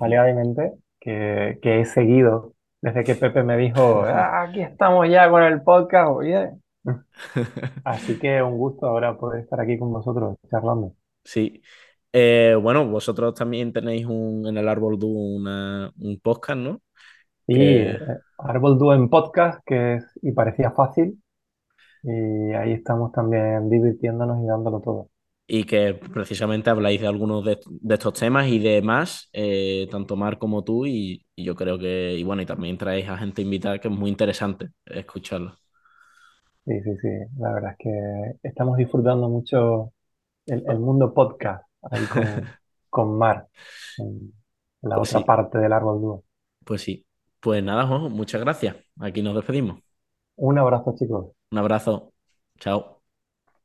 [0.00, 5.42] Alegadamente, que, que he seguido desde que Pepe me dijo, "Ah, aquí estamos ya con
[5.42, 6.50] el podcast, oye.
[7.84, 10.92] Así que un gusto ahora poder estar aquí con vosotros charlando.
[11.24, 11.62] Sí.
[12.12, 16.80] Eh, bueno, vosotros también tenéis un, en el Árbol una, un podcast, ¿no?
[17.48, 17.98] Y eh,
[18.38, 21.20] Árbol Dúo en podcast, que es, y parecía fácil,
[22.04, 25.10] y ahí estamos también divirtiéndonos y dándolo todo.
[25.46, 30.14] y que precisamente habláis de algunos de, de estos temas y de más, eh, tanto
[30.16, 33.40] Mar como tú, y, y yo creo que, y bueno, y también traéis a gente
[33.42, 35.58] invitada que es muy interesante escucharlo.
[36.64, 37.08] Sí, sí, sí.
[37.38, 39.92] La verdad es que estamos disfrutando mucho
[40.46, 42.50] el, el mundo podcast ahí con,
[42.90, 43.48] con Mar,
[44.82, 46.24] la Pues otra sí, parte del árbol dúo.
[46.64, 47.04] pues sí.
[47.40, 48.76] Pues nada, Juanjo, muchas gracias.
[49.00, 49.80] Aquí nos despedimos.
[50.36, 51.26] Un abrazo, chicos.
[51.50, 52.12] Un abrazo.
[52.58, 53.02] Chao.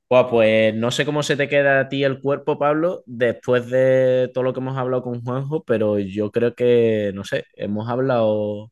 [0.09, 4.29] Buah, pues no sé cómo se te queda a ti el cuerpo, Pablo, después de
[4.33, 8.71] todo lo que hemos hablado con Juanjo, pero yo creo que, no sé, hemos hablado,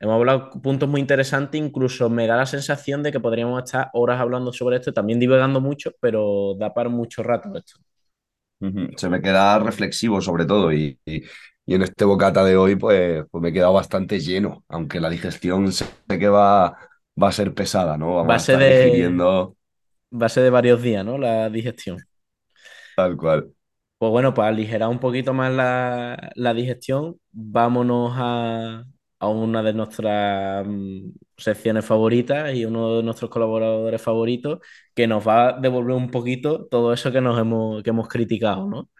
[0.00, 4.20] hemos hablado puntos muy interesantes, incluso me da la sensación de que podríamos estar horas
[4.20, 7.78] hablando sobre esto, también divagando mucho, pero da para mucho rato esto.
[8.96, 11.22] Se me queda reflexivo sobre todo y, y-
[11.66, 15.10] y en este bocata de hoy pues, pues me he quedado bastante lleno, aunque la
[15.10, 16.78] digestión sé que va,
[17.22, 18.14] va a ser pesada, ¿no?
[18.16, 19.56] Vamos a estar de, digiriendo
[20.10, 21.18] base de varios días, ¿no?
[21.18, 21.98] La digestión.
[22.94, 23.52] tal cual.
[23.98, 28.84] Pues bueno, para aligerar un poquito más la, la digestión, vámonos a,
[29.18, 34.58] a una de nuestras mm, secciones favoritas y uno de nuestros colaboradores favoritos
[34.94, 38.68] que nos va a devolver un poquito todo eso que nos hemos, que hemos criticado,
[38.68, 38.90] ¿no?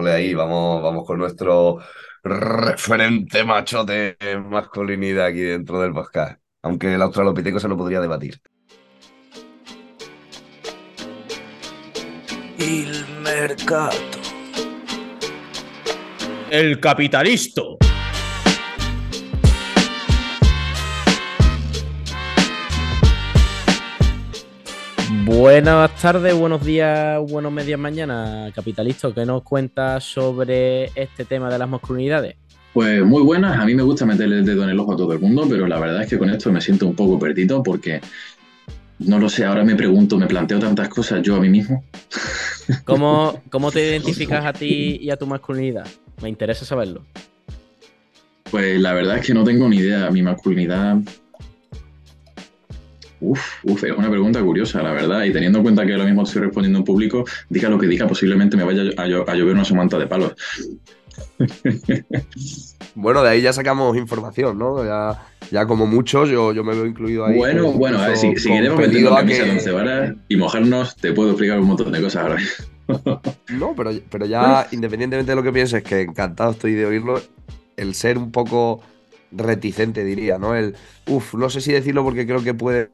[0.00, 1.78] Ole ahí, vamos, vamos con nuestro
[2.24, 6.40] referente machote en masculinidad aquí dentro del podcast.
[6.62, 8.40] Aunque el australopiteco se lo podría debatir.
[12.58, 13.96] Il mercato.
[16.50, 17.62] El capitalista.
[25.30, 29.12] Buenas tardes, buenos días, buenos medias mañana, capitalista.
[29.14, 32.34] ¿Qué nos cuentas sobre este tema de las masculinidades?
[32.72, 35.12] Pues muy buenas, a mí me gusta meterle el dedo en el ojo a todo
[35.12, 38.00] el mundo, pero la verdad es que con esto me siento un poco perdido porque
[38.98, 41.84] no lo sé, ahora me pregunto, me planteo tantas cosas yo a mí mismo.
[42.84, 45.86] ¿Cómo, cómo te identificas a ti y a tu masculinidad?
[46.20, 47.04] Me interesa saberlo.
[48.50, 50.96] Pues la verdad es que no tengo ni idea, mi masculinidad...
[53.20, 56.22] Uf, uf, es una pregunta curiosa, la verdad, y teniendo en cuenta que ahora mismo
[56.22, 59.54] estoy respondiendo en público, diga lo que diga, posiblemente me vaya a, llo- a llover
[59.54, 60.32] una somanta de palos.
[62.94, 64.84] Bueno, de ahí ya sacamos información, ¿no?
[64.84, 67.36] Ya, ya como muchos, yo, yo me veo incluido ahí.
[67.36, 70.36] Bueno, pues, bueno, a ver, si, si queremos meternos camisa que- de once varas y
[70.36, 72.36] mojarnos, te puedo explicar un montón de cosas ahora.
[73.50, 77.20] No, pero, pero ya, independientemente de lo que pienses, que encantado estoy de oírlo,
[77.76, 78.82] el ser un poco
[79.32, 80.54] reticente, diría, ¿no?
[80.54, 80.74] El,
[81.06, 82.90] uff, no sé si decirlo porque creo que puede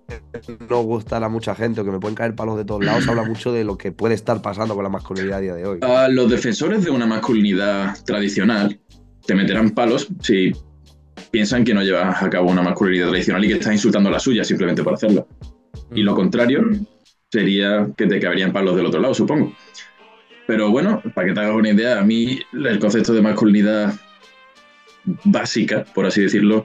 [0.68, 3.22] no gustar a mucha gente o que me pueden caer palos de todos lados, habla
[3.22, 5.78] mucho de lo que puede estar pasando con la masculinidad a día de hoy.
[5.82, 8.78] A los defensores de una masculinidad tradicional
[9.26, 10.52] te meterán palos si
[11.30, 14.20] piensan que no llevas a cabo una masculinidad tradicional y que estás insultando a la
[14.20, 15.26] suya simplemente por hacerlo.
[15.94, 16.64] Y lo contrario
[17.30, 19.52] sería que te caberían palos del otro lado, supongo.
[20.46, 23.94] Pero bueno, para que te hagas una idea, a mí el concepto de masculinidad
[25.24, 26.64] básica, por así decirlo,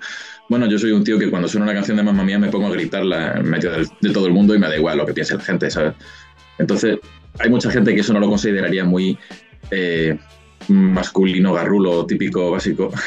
[0.49, 2.67] bueno, yo soy un tío que cuando suena una canción de Mamma Mía me pongo
[2.67, 5.13] a gritarla en medio del- de todo el mundo y me da igual lo que
[5.13, 5.93] piense la gente, ¿sabes?
[6.57, 6.97] Entonces,
[7.39, 9.17] hay mucha gente que eso no lo consideraría muy
[9.71, 10.17] eh,
[10.67, 12.91] masculino, garrulo, típico, básico.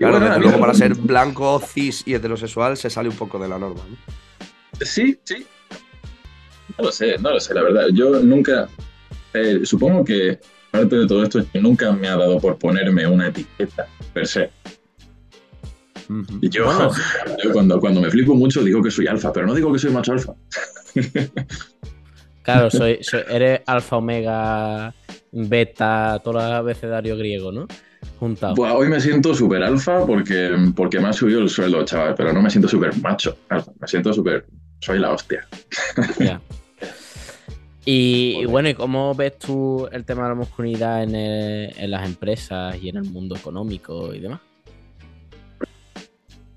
[0.00, 3.36] Y Claro, bueno, desde luego para ser blanco, cis y heterosexual se sale un poco
[3.36, 3.82] de la norma.
[3.90, 3.96] ¿no?
[4.86, 5.44] Sí, sí.
[6.78, 7.86] No lo sé, no lo sé, la verdad.
[7.92, 8.68] Yo nunca,
[9.34, 10.38] eh, supongo que
[10.70, 14.26] parte de todo esto es que nunca me ha dado por ponerme una etiqueta, per
[14.26, 14.50] se.
[16.40, 16.90] Y yo, Bueno.
[17.44, 19.90] yo cuando, cuando me flipo mucho digo que soy alfa, pero no digo que soy
[19.92, 20.34] macho alfa.
[22.42, 24.94] Claro, soy, soy- eres alfa, omega,
[25.32, 27.66] beta, todo el abecedario griego, ¿no?
[28.18, 28.54] Juntado.
[28.54, 32.32] Pues hoy me siento súper alfa porque, porque me ha subido el sueldo, chaval, pero
[32.32, 34.46] no me siento súper macho alfa, me siento súper...
[34.80, 35.46] Soy la hostia.
[36.18, 36.40] Ya.
[37.90, 41.90] Y, y bueno, ¿y cómo ves tú el tema de la masculinidad en, el- en
[41.90, 44.40] las empresas y en el mundo económico y demás?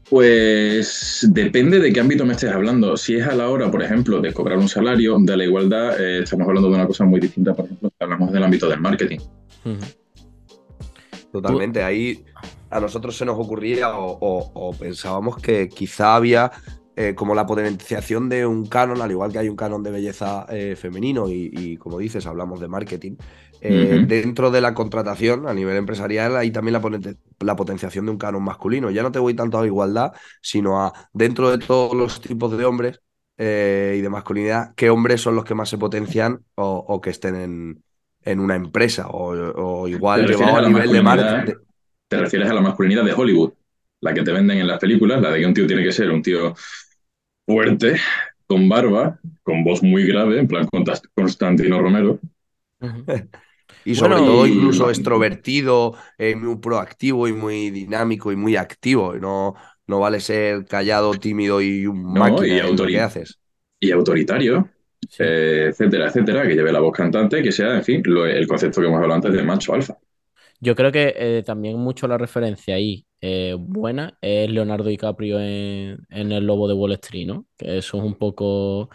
[0.09, 2.97] Pues depende de qué ámbito me estés hablando.
[2.97, 6.23] Si es a la hora, por ejemplo, de cobrar un salario, de la igualdad, eh,
[6.23, 9.19] estamos hablando de una cosa muy distinta, por ejemplo, si hablamos del ámbito del marketing.
[11.31, 12.25] Totalmente, ahí
[12.69, 16.51] a nosotros se nos ocurría o, o- o pensábamos que quizá había
[16.95, 20.45] eh, como la potenciación de un canon, al igual que hay un canon de belleza
[20.49, 23.15] eh, femenino y, y, como dices, hablamos de marketing.
[23.59, 23.99] eh.
[24.01, 28.17] Dentro de la contratación a nivel empresarial hay también la, poten- la potenciación de un
[28.17, 28.89] canon masculino.
[28.91, 30.11] Ya no te voy tanto a la igualdad,
[30.41, 33.01] sino a dentro de todos los tipos de hombres
[33.37, 37.35] y de masculinidad, qué hombres son los que más se potencian o, o que estén
[37.35, 37.83] en,
[38.23, 41.53] en una empresa o, o igual ¿Te llevado a nivel de marketing.
[42.07, 43.53] Te refieres a la masculinidad de Hollywood,
[44.01, 46.11] la que te venden en las películas, la de que un tío tiene que ser
[46.11, 46.55] un tío
[47.45, 47.97] fuerte,
[48.47, 52.19] con barba, con voz muy grave, en plan Contas- Constantino Romero.
[53.83, 58.55] Y sobre Bueno, todo y- incluso extrovertido, eh, muy proactivo y muy dinámico y muy
[58.55, 59.15] activo.
[59.15, 59.55] No,
[59.87, 63.39] no vale ser callado, tímido y un No, máquina y en lo autori- que haces.
[63.79, 64.69] y autoritario,
[65.19, 68.81] eh, etcétera, etcétera, que lleve la voz cantante, que sea, en fin, lo- el concepto
[68.81, 69.97] que hemos hablado antes de macho alfa.
[70.59, 76.05] Yo creo que eh, también mucho la referencia ahí eh, buena es Leonardo DiCaprio en,
[76.09, 77.47] en El Lobo de Wall Street, ¿no?
[77.57, 78.89] Que eso es un poco,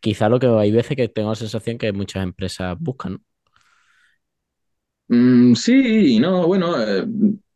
[0.00, 3.20] quizá lo que hay veces que tengo la sensación que muchas empresas buscan, ¿no?
[5.08, 7.04] Mm, sí no, bueno, eh,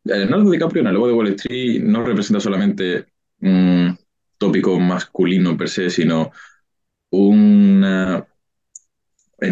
[0.04, 3.06] Leonardo DiCaprio en El Lobo de Wall Street no representa solamente
[3.40, 3.98] un
[4.38, 6.30] tópico masculino per se, sino
[7.10, 8.26] una,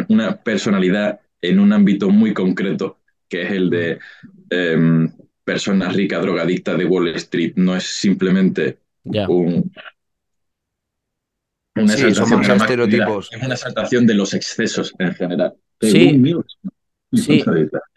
[0.08, 3.98] una personalidad en un ámbito muy concreto, que es el de
[4.50, 5.12] em,
[5.44, 7.52] personas ricas, drogadictas de Wall Street.
[7.56, 9.70] No es simplemente un,
[11.76, 13.30] una Sí, son más estereotipos.
[13.32, 15.54] Es una exaltación de los excesos en general.
[15.80, 16.22] Sí.
[17.12, 17.44] Sí,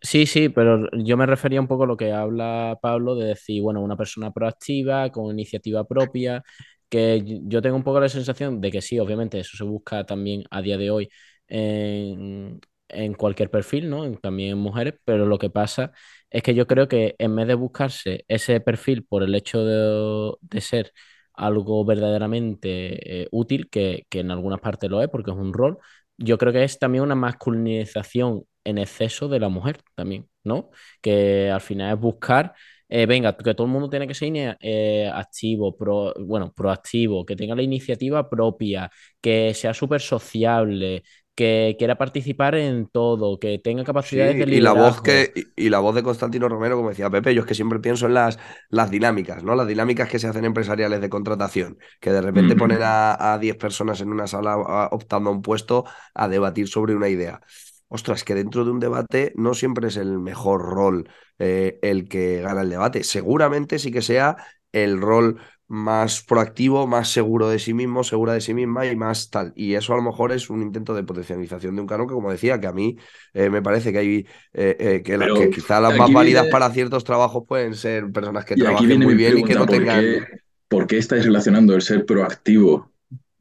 [0.01, 3.63] sí, sí, pero yo me refería un poco a lo que habla Pablo de decir,
[3.63, 6.43] bueno, una persona proactiva, con iniciativa propia,
[6.87, 10.43] que yo tengo un poco la sensación de que sí, obviamente eso se busca también
[10.51, 11.09] a día de hoy
[11.47, 12.59] en,
[12.89, 14.09] en cualquier perfil, ¿no?
[14.19, 15.91] También en mujeres, pero lo que pasa
[16.29, 20.33] es que yo creo que en vez de buscarse ese perfil por el hecho de,
[20.41, 20.93] de ser
[21.33, 25.77] algo verdaderamente eh, útil, que, que en algunas partes lo es, porque es un rol,
[26.17, 30.71] yo creo que es también una masculinización en exceso de la mujer también, ¿no?
[31.01, 32.53] Que al final es buscar,
[32.89, 37.35] eh, venga, que todo el mundo tiene que ser eh, activo, pro, bueno, proactivo, que
[37.35, 38.89] tenga la iniciativa propia,
[39.21, 41.03] que sea súper sociable,
[41.37, 45.01] que quiera participar en todo, que tenga Sí, capacidades de y la voz liderazgo.
[45.01, 48.05] que y, la voz de Constantino Romero, como decía Pepe, yo es que siempre pienso
[48.05, 49.55] en las, las dinámicas, ¿no?
[49.55, 53.57] Las dinámicas que se hacen empresariales de contratación, que de repente ponen a, a 10
[53.57, 55.83] personas en una sala a- optando a un puesto
[56.13, 57.41] a debatir sobre una idea.
[57.89, 61.09] Ostras, que dentro de un debate no siempre es el mejor rol
[61.39, 63.03] eh, el que gana el debate.
[63.03, 64.37] Seguramente sí que sea
[64.71, 69.29] el rol más proactivo, más seguro de sí mismo, segura de sí misma y más
[69.29, 69.53] tal.
[69.55, 72.31] Y eso a lo mejor es un intento de potencialización de un cargo que, como
[72.31, 72.97] decía, que a mí
[73.33, 76.69] eh, me parece que hay eh, eh, que, la- que quizá las más válidas para
[76.71, 79.85] ciertos trabajos pueden ser personas que Y trabajen muy bien y que no pregunta, ¿por
[79.85, 79.87] tengan.
[79.87, 80.25] qué,
[80.67, 82.91] por qué estáis relacionando el ser proactivo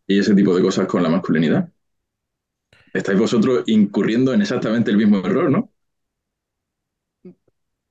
[0.07, 1.71] y ese tipo de cosas con la masculinidad?
[2.93, 5.71] Estáis vosotros incurriendo en exactamente el mismo error, ¿no?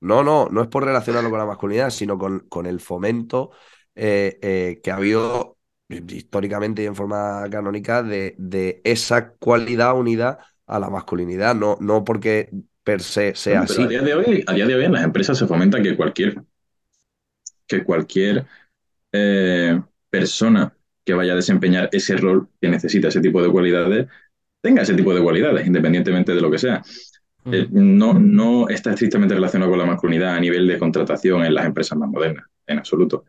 [0.00, 3.50] No, no, no es por relacionarlo con la masculinidad, sino con, con el fomento
[3.96, 10.38] eh, eh, que ha habido históricamente y en forma canónica de, de esa cualidad unida
[10.66, 12.50] a la masculinidad, no, no porque
[12.82, 13.88] per se sea pero a así.
[13.88, 16.42] día de hoy, a día de hoy en las empresas se fomenta que cualquier,
[17.66, 18.46] que cualquier
[19.12, 19.80] eh,
[20.10, 24.08] persona que vaya a desempeñar ese rol que necesita ese tipo de cualidades,
[24.60, 26.82] tenga ese tipo de cualidades, independientemente de lo que sea.
[27.50, 31.66] Eh, no, no está estrictamente relacionado con la masculinidad a nivel de contratación en las
[31.66, 33.24] empresas más modernas, en absoluto.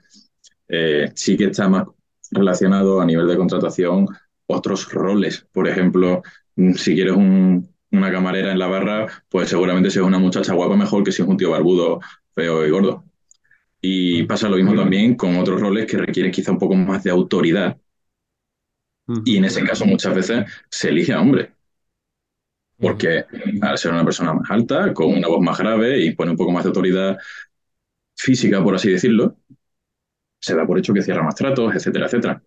[0.70, 1.86] Eh, sí que está más
[2.32, 4.08] relacionado a nivel de contratación
[4.48, 5.48] otros roles.
[5.52, 6.22] Por ejemplo,
[6.56, 10.54] mm, si quieres un- una camarera en la barra, pues seguramente si es una muchacha
[10.54, 12.00] guapa mejor que si es un tío barbudo,
[12.36, 13.06] feo y gordo.
[13.82, 17.12] Y pasa lo mismo también con otros roles que requieren quizá un poco más de
[17.12, 17.78] autoridad.
[19.24, 21.54] Y en ese caso muchas veces se elige a hombre.
[22.80, 23.26] Porque
[23.62, 26.52] al ser una persona más alta, con una voz más grave y pone un poco
[26.52, 27.18] más de autoridad
[28.16, 29.38] física, por así decirlo,
[30.40, 32.42] se da por hecho que cierra más tratos, etcétera, etcétera.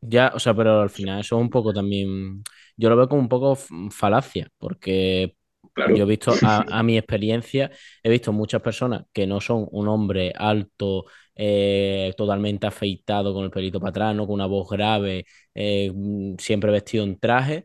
[0.00, 2.42] Ya, o sea, pero al final eso es un poco también,
[2.76, 3.56] yo lo veo como un poco
[3.90, 5.36] falacia, porque
[5.74, 5.96] Claro.
[5.96, 7.70] yo he visto, a, a mi experiencia,
[8.02, 11.06] he visto muchas personas que no son un hombre alto,
[11.36, 14.26] eh, totalmente afeitado, con el pelito para atrás, ¿no?
[14.26, 15.24] Con una voz grave,
[15.54, 15.92] eh,
[16.38, 17.64] siempre vestido en traje,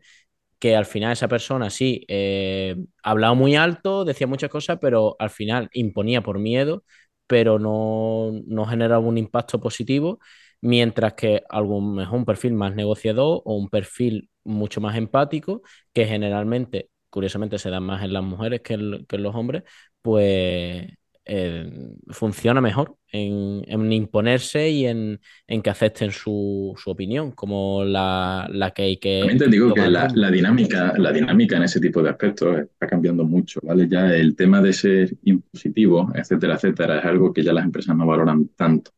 [0.58, 5.30] que al final esa persona sí, eh, hablaba muy alto, decía muchas cosas, pero al
[5.30, 6.84] final imponía por miedo,
[7.28, 10.20] pero no, no generaba un impacto positivo,
[10.62, 15.62] mientras que algún mejor un perfil más negociador o un perfil mucho más empático,
[15.94, 18.74] que generalmente, curiosamente, se da más en las mujeres que
[19.08, 19.64] que en los hombres,
[20.02, 20.86] pues
[21.28, 21.70] eh,
[22.10, 28.48] funciona mejor en, en imponerse y en, en que acepten su, su opinión, como la,
[28.52, 31.80] la que hay que También te digo que la, la dinámica, la dinámica en ese
[31.80, 33.88] tipo de aspectos está cambiando mucho, ¿vale?
[33.88, 38.06] Ya el tema de ser impositivo, etcétera, etcétera, es algo que ya las empresas no
[38.06, 38.92] valoran tanto.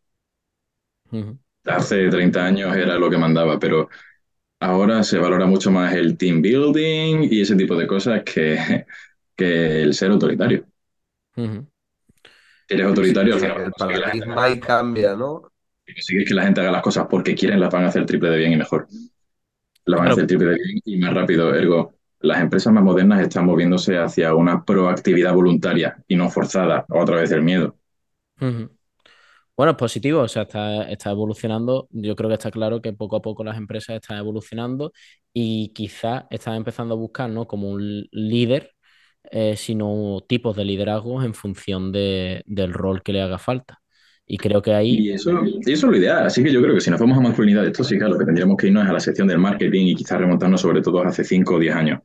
[1.64, 3.88] Hace 30 años era lo que mandaba, pero
[4.60, 8.86] ahora se valora mucho más el team building y ese tipo de cosas que,
[9.36, 10.66] que el ser autoritario.
[11.36, 11.79] Si
[12.74, 15.42] eres autoritario, sí, el consigues que la gente paradigma ahí cambia, ¿no?
[15.86, 18.30] si consigues que la gente haga las cosas porque quieren, las van a hacer triple
[18.30, 18.86] de bien y mejor.
[19.84, 21.54] Las van a hacer triple de bien y más rápido.
[21.54, 27.02] Ergo, las empresas más modernas están moviéndose hacia una proactividad voluntaria y no forzada o
[27.02, 27.76] a través del miedo.
[29.56, 31.88] Bueno, es positivo, o sea, está, está evolucionando.
[31.90, 34.92] Yo creo que está claro que poco a poco las empresas están evolucionando
[35.32, 37.46] y quizás están empezando a buscar, ¿no?
[37.46, 38.72] Como un líder,
[39.30, 43.80] eh, sino tipos de liderazgos en función de- del rol que le haga falta.
[44.26, 46.26] Y creo que ahí, Y eso, y eso es lo ideal.
[46.26, 48.66] Así que yo creo que si nos vamos a masculinidad tóxica, lo que tendríamos que
[48.66, 51.58] irnos es a la sección del marketing y quizás remontarnos sobre todo hace 5 o
[51.60, 52.00] 10 años.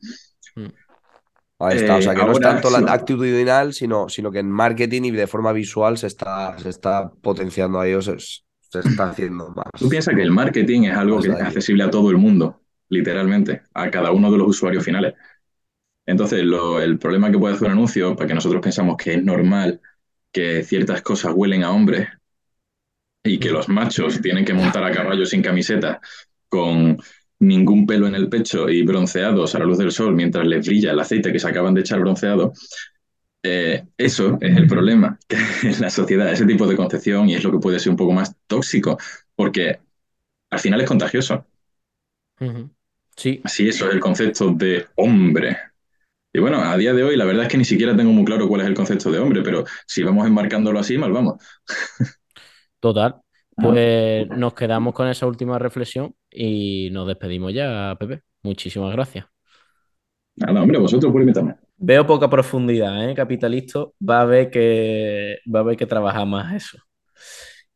[1.58, 2.84] Ahí está, o sea Eh, que no es ahora, tanto la sí.
[2.92, 7.80] actitudinal, sino, sino que en marketing y de forma visual se está, se está potenciando
[7.80, 9.64] ahí, o se, se está haciendo más.
[9.78, 12.62] Tú piensas que el marketing es algo que es accesible a todo el mundo.
[12.88, 15.14] literalmente, a cada uno de los usuarios finales.
[16.06, 19.24] Entonces, lo- el problema que puede hacer un anuncio, para que nosotros pensamos que es
[19.24, 19.80] normal
[20.32, 22.08] que ciertas cosas huelen a hombres
[23.24, 26.00] y que los machos tienen que montar a caballo sin camiseta,
[26.48, 26.96] con
[27.40, 30.92] ningún pelo en el pecho y bronceados a la luz del sol mientras les brilla
[30.92, 32.52] el aceite que se acaban de echar bronceado,
[33.42, 37.44] eh, eso es el problema que en la sociedad, ese tipo de concepción y es
[37.44, 38.98] lo que puede ser un poco más tóxico,
[39.36, 39.80] porque
[40.50, 41.46] al final es contagioso.
[42.40, 42.70] Ujú.
[43.16, 45.56] Sí, Así eso es el concepto de hombre.
[46.36, 48.46] Y bueno, a día de hoy la verdad es que ni siquiera tengo muy claro
[48.46, 51.36] cuál es el concepto de hombre, pero si vamos enmarcándolo así, mal vamos.
[52.78, 53.22] total.
[53.56, 58.20] Pues nos quedamos con esa última reflexión y nos despedimos ya, Pepe.
[58.42, 59.24] Muchísimas gracias.
[60.34, 61.54] Nada, hombre, vosotros por invitarme.
[61.78, 63.14] Veo poca profundidad, ¿eh?
[63.14, 63.86] Capitalista.
[64.06, 66.76] Va a haber que, va a haber que trabajar más eso.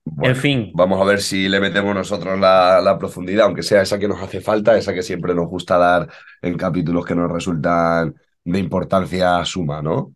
[0.05, 3.81] Bueno, En fin, Vamos a ver si le metemos nosotros la, la profundidad, aunque sea
[3.81, 6.11] esa que nos hace falta, esa que siempre nos gusta dar
[6.43, 8.15] en capítulos que nos resultan
[8.45, 10.13] de importancia suma, ¿no?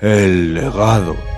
[0.00, 1.31] El legado.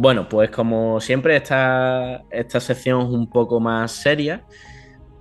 [0.00, 4.44] Bueno, pues como siempre, esta, esta sección es un poco más seria.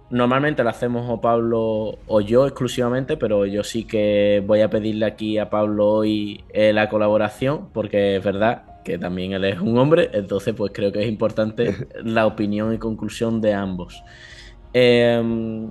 [0.10, 5.06] Normalmente la hacemos o Pablo o yo exclusivamente, pero yo sí que voy a pedirle
[5.06, 9.78] aquí a Pablo hoy eh, la colaboración, porque es verdad que también él es un
[9.78, 11.76] hombre, entonces pues creo que es importante
[12.06, 14.02] la opinión y conclusión de ambos.
[14.74, 15.68] Eh,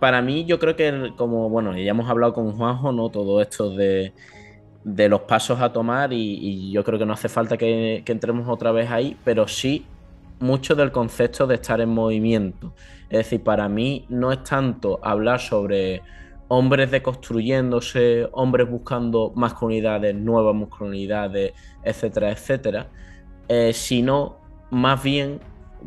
[0.00, 3.10] para mí, yo creo que como, bueno, ya hemos hablado con Juanjo, ¿no?
[3.10, 4.14] Todo esto de,
[4.86, 8.70] de los pasos a tomar y, yo creo que no hace falta que, entremos otra
[8.70, 9.84] vez ahí, pero sí
[10.38, 12.72] mucho del concepto de estar en movimiento.
[13.10, 16.02] Es decir, para mí no es tanto hablar sobre
[16.46, 22.86] hombres deconstruyéndose, hombres buscando masculinidades, nuevas masculinidades, etcétera, etcétera,
[23.48, 24.36] eh, sino
[24.70, 25.40] más bien,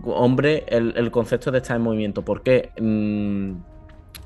[0.03, 2.25] hombre, el, el concepto de estar en movimiento.
[2.25, 2.71] ¿Por qué?
[2.81, 3.61] Mm,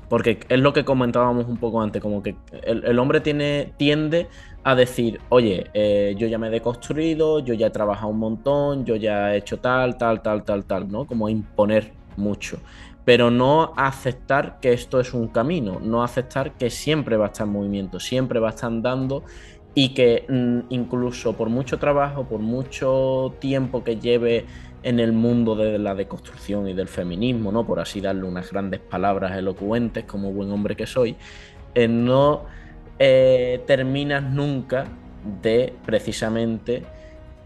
[0.08, 4.26] porque es lo que comentábamos un poco antes, como que el, el hombre tiene, tiende
[4.64, 8.86] a decir, oye, eh, yo ya me he deconstruido, yo ya he trabajado un montón,
[8.86, 11.06] yo ya he hecho tal, tal, tal, tal, tal, ¿no?
[11.06, 12.58] Como imponer mucho.
[13.04, 17.46] Pero no aceptar que esto es un camino, no aceptar que siempre va a estar
[17.46, 19.22] en movimiento, siempre va a estar andando
[19.74, 24.46] y que mm, incluso por mucho trabajo, por mucho tiempo que lleve
[24.82, 27.66] en el mundo de la deconstrucción y del feminismo, ¿no?
[27.66, 31.16] Por así darle unas grandes palabras elocuentes como buen hombre que soy,
[31.74, 32.44] eh, no
[32.98, 34.86] eh, terminas nunca
[35.42, 36.82] de precisamente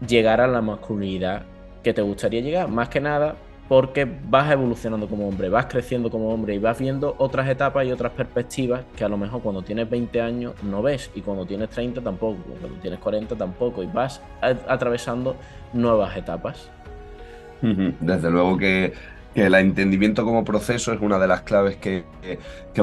[0.05, 1.43] llegar a la masculinidad
[1.83, 2.67] que te gustaría llegar.
[2.67, 3.35] Más que nada
[3.69, 7.91] porque vas evolucionando como hombre, vas creciendo como hombre y vas viendo otras etapas y
[7.91, 11.69] otras perspectivas que a lo mejor cuando tienes 20 años no ves y cuando tienes
[11.69, 15.35] 30 tampoco, cuando tienes 40 tampoco y vas atravesando
[15.71, 16.69] nuevas etapas.
[17.61, 18.93] Desde luego que,
[19.33, 22.03] que el entendimiento como proceso es una de las claves que,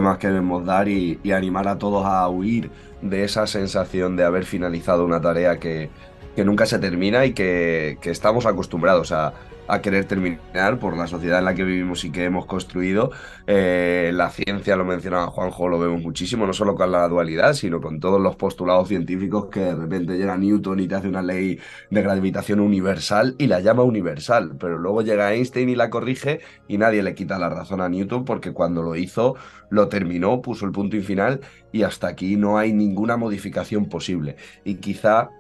[0.01, 2.70] más queremos dar y, animar a todos a huir
[3.03, 5.90] de esa sensación de haber finalizado una tarea que,
[6.34, 9.32] que nunca se termina y que estamos acostumbrados a,
[9.69, 13.11] a querer terminar por la sociedad en la que vivimos y que hemos construido.
[13.47, 17.81] Eh, la ciencia, lo mencionaba Juanjo, lo vemos muchísimo, no solo con la dualidad, sino
[17.81, 21.59] con todos los postulados científicos que de repente llega Newton y te hace una ley
[21.91, 26.79] de gravitación universal y la llama universal, pero luego llega Einstein y la corrige y
[26.79, 29.37] nadie le quita la razón a Newton porque cuando lo hizo
[29.69, 31.41] lo terminó, puso el punto y final
[31.73, 34.37] y hasta aquí no hay ninguna modificación posible.
[34.64, 35.31] Y quizá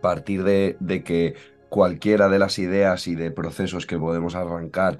[0.00, 1.34] partir de, de que
[1.70, 4.98] cualquiera de las ideas y de procesos que podemos arrancar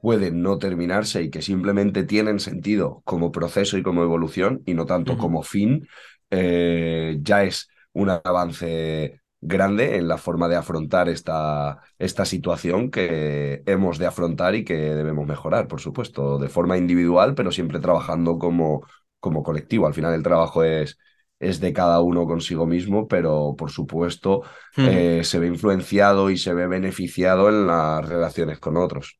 [0.00, 4.86] pueden no terminarse y que simplemente tienen sentido como proceso y como evolución y no
[4.86, 5.88] tanto como fin,
[6.30, 13.62] eh, ya es un avance grande en la forma de afrontar esta, esta situación que
[13.66, 18.38] hemos de afrontar y que debemos mejorar, por supuesto, de forma individual, pero siempre trabajando
[18.38, 18.86] como,
[19.18, 19.86] como colectivo.
[19.86, 20.98] Al final el trabajo es,
[21.40, 24.42] es de cada uno consigo mismo, pero por supuesto
[24.76, 25.06] Ujú.
[25.08, 29.18] eh, se ve influenciado y se ve beneficiado en las relaciones con otros.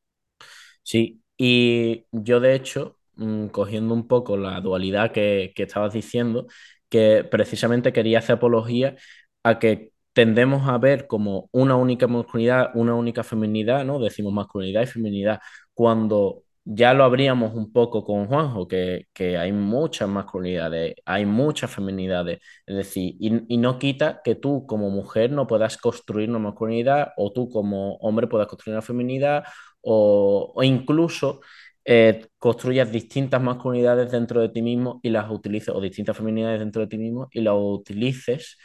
[0.83, 6.47] Sí, y yo de hecho, mm, cogiendo un poco la dualidad que, que estabas diciendo,
[6.89, 8.97] que precisamente quería hacer apología
[9.43, 14.01] a que tendemos a ver como una única masculinidad, una única feminidad, ¿no?
[14.01, 15.41] Decimos masculinidad y feminidad,
[15.75, 21.71] cuando ya lo habríamos un poco con Juanjo, que, que hay muchas masculinidades, hay muchas
[21.71, 26.39] feminidades, es decir, y, y, no quita que tú como mujer no puedas construir una
[26.39, 29.45] masculinidad o tú como hombre puedas construir una feminidad
[29.81, 31.41] o, o incluso
[31.85, 36.83] eh, construyas distintas masculinidades dentro de ti mismo y las utilices, o distintas feminidades dentro
[36.83, 38.57] de ti mismo y las utilices.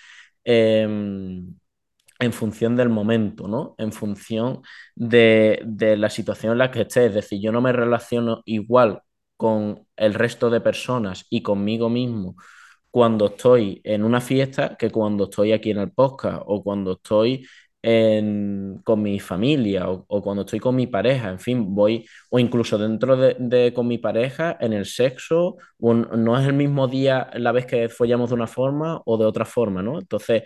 [0.43, 0.87] Eh,
[2.19, 3.75] en función del momento, ¿no?
[3.77, 4.61] En función
[4.95, 7.07] de, de, la situación en la que estés.
[7.09, 9.01] Es decir, yo no me relaciono igual
[9.37, 12.35] con el resto de personas y conmigo mismo
[12.89, 17.45] cuando estoy en una fiesta que cuando estoy aquí en el podcast o cuando estoy
[18.83, 22.77] con mi familia o, o, cuando estoy con mi pareja, en fin, voy, o incluso
[22.77, 27.65] dentro de, con mi pareja, en el sexo, no es el mismo día la vez
[27.65, 29.99] que follamos de una forma o de otra forma, ¿no?
[29.99, 30.43] Entonces,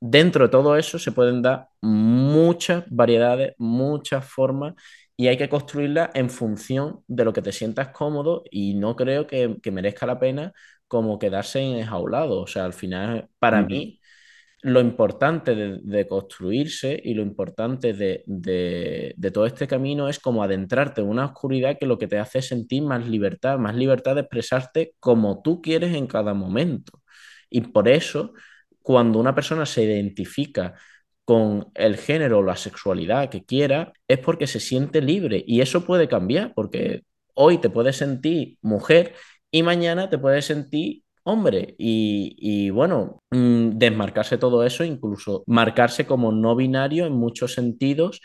[0.00, 4.74] dentro de todo eso se pueden dar muchas variedades, muchas formas
[5.16, 9.26] y hay que construirlas en función de lo que te sientas cómodo y no creo
[9.26, 10.52] que, que merezca la pena
[10.86, 12.40] como quedarse enjaulado.
[12.40, 14.00] O sea, al final, para mí,
[14.62, 20.18] lo importante de, de, construirse y lo importante de, de, de, todo este camino es
[20.18, 24.14] como adentrarte en una oscuridad que lo que te hace sentir más libertad, más libertad
[24.16, 27.02] de expresarte como tú quieres en cada momento.
[27.50, 28.32] Y por eso
[28.88, 30.72] cuando una persona se identifica
[31.22, 35.84] con el género o la sexualidad que quiera, es porque se siente libre y eso
[35.84, 37.02] puede cambiar, porque
[37.34, 39.12] hoy te puedes sentir mujer
[39.50, 41.74] y mañana te puedes sentir hombre.
[41.76, 48.22] Y, y, bueno, mm, desmarcarse todo eso, incluso marcarse como no binario en muchos sentidos,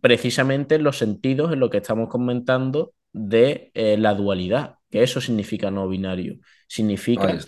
[0.00, 5.20] precisamente en los sentidos en lo que estamos comentando de eh, la dualidad, que eso
[5.20, 6.38] significa no binario.
[6.66, 7.38] Significa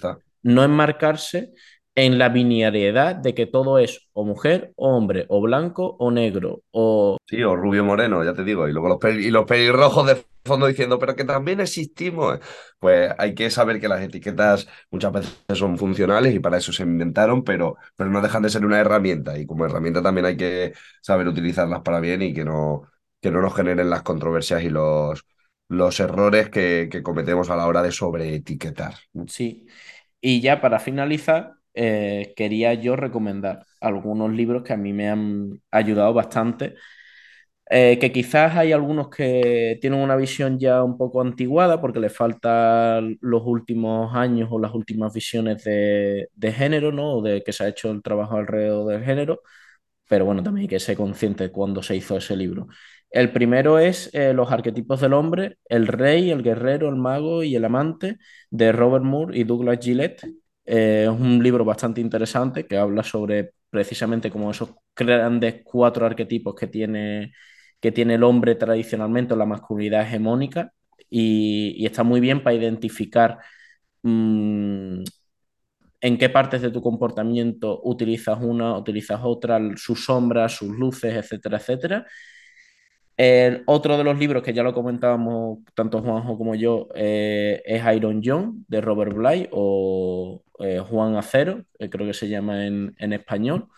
[0.44, 1.50] no enmarcarse
[1.96, 6.62] en la binariedad de que todo es o mujer o hombre, o blanco o negro,
[6.70, 7.16] o...
[7.28, 10.66] Sí, o rubio moreno, ya te digo, y luego los, y los pelirrojos de fondo
[10.68, 12.38] diciendo, pero que también existimos.
[12.78, 16.84] Pues hay que saber que las etiquetas muchas veces son funcionales y para eso se
[16.84, 20.72] inventaron, pero, pero no dejan de ser una herramienta y como herramienta también hay que
[21.02, 22.82] saber utilizarlas para bien y que no,
[23.20, 25.24] que no nos generen las controversias y los,
[25.68, 28.94] los errores que, que cometemos a la hora de sobreetiquetar.
[29.28, 29.66] Sí.
[30.20, 35.60] Y ya para finalizar, eh, quería yo recomendar algunos libros que a mí me han
[35.70, 36.74] ayudado bastante.
[37.68, 42.16] Eh, que quizás hay algunos que tienen una visión ya un poco antiguada porque les
[42.16, 47.14] faltan los últimos años o las últimas visiones de, de género, ¿no?
[47.16, 49.40] O de que se ha hecho el trabajo alrededor del género.
[50.08, 52.68] Pero bueno, también hay que ser consciente de cuándo se hizo ese libro.
[53.10, 57.56] El primero es eh, Los arquetipos del hombre, el rey, el guerrero, el mago y
[57.56, 58.18] el amante,
[58.50, 60.22] de Robert Moore y Douglas Gillette,
[60.66, 66.54] eh, es un libro bastante interesante que habla sobre precisamente como esos grandes cuatro arquetipos
[66.54, 67.32] que tiene,
[67.80, 70.72] que tiene el hombre tradicionalmente la masculinidad hegemónica
[71.10, 73.38] y, está muy bien para identificar
[74.02, 75.02] mmm,
[76.00, 81.58] en qué partes de tu comportamiento utilizas una, utilizas otra, sus sombras, sus luces, etcétera,
[81.58, 82.06] etcétera.
[83.66, 88.20] Otro de los libros que ya lo comentábamos tanto Juanjo como yo eh, es Iron
[88.22, 93.12] John de Robert Bly o eh, Juan Acero, eh, creo que se llama en, en,
[93.14, 93.68] español,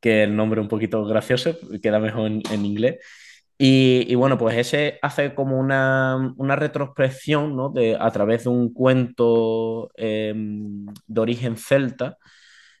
[0.00, 2.98] que el nombre un poquito gracioso, queda mejor en, en inglés.
[3.60, 7.70] Y, y, bueno, pues ese hace como una, una retrospección ¿no?
[7.70, 12.18] de, a través de un cuento em, de origen celta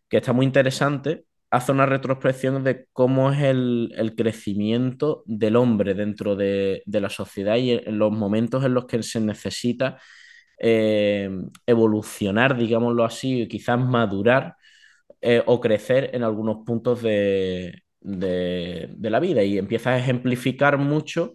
[0.08, 5.94] que está muy interesante hace una retrospección de cómo es el, el crecimiento del hombre
[5.94, 9.98] dentro de, de, la sociedad y en los momentos en los que se necesita
[10.58, 11.30] eh,
[11.66, 14.56] evolucionar, digámoslo así, quizás madurar
[15.20, 19.42] eh, o crecer en algunos puntos de, de, de, la vida.
[19.44, 21.34] Y empieza a ejemplificar mucho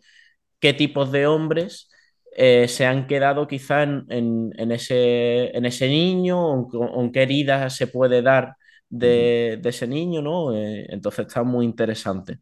[0.59, 1.89] qué tipos de hombres
[2.35, 7.11] eh, se han quedado quizás en, en, en, ese, en ese niño o, o en
[7.11, 8.55] qué heridas se puede dar
[8.97, 10.55] de, de ese niño, ¿no?
[10.55, 12.39] Eh, entonces está muy interesante.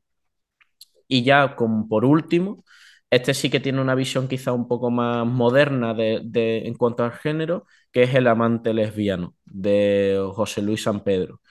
[1.08, 2.64] Y ya como por último,
[3.10, 7.04] este sí que tiene una visión quizá un poco más moderna de, de, en cuanto
[7.04, 11.42] al género, que es El amante lesbiano, de José Luis San Pedro.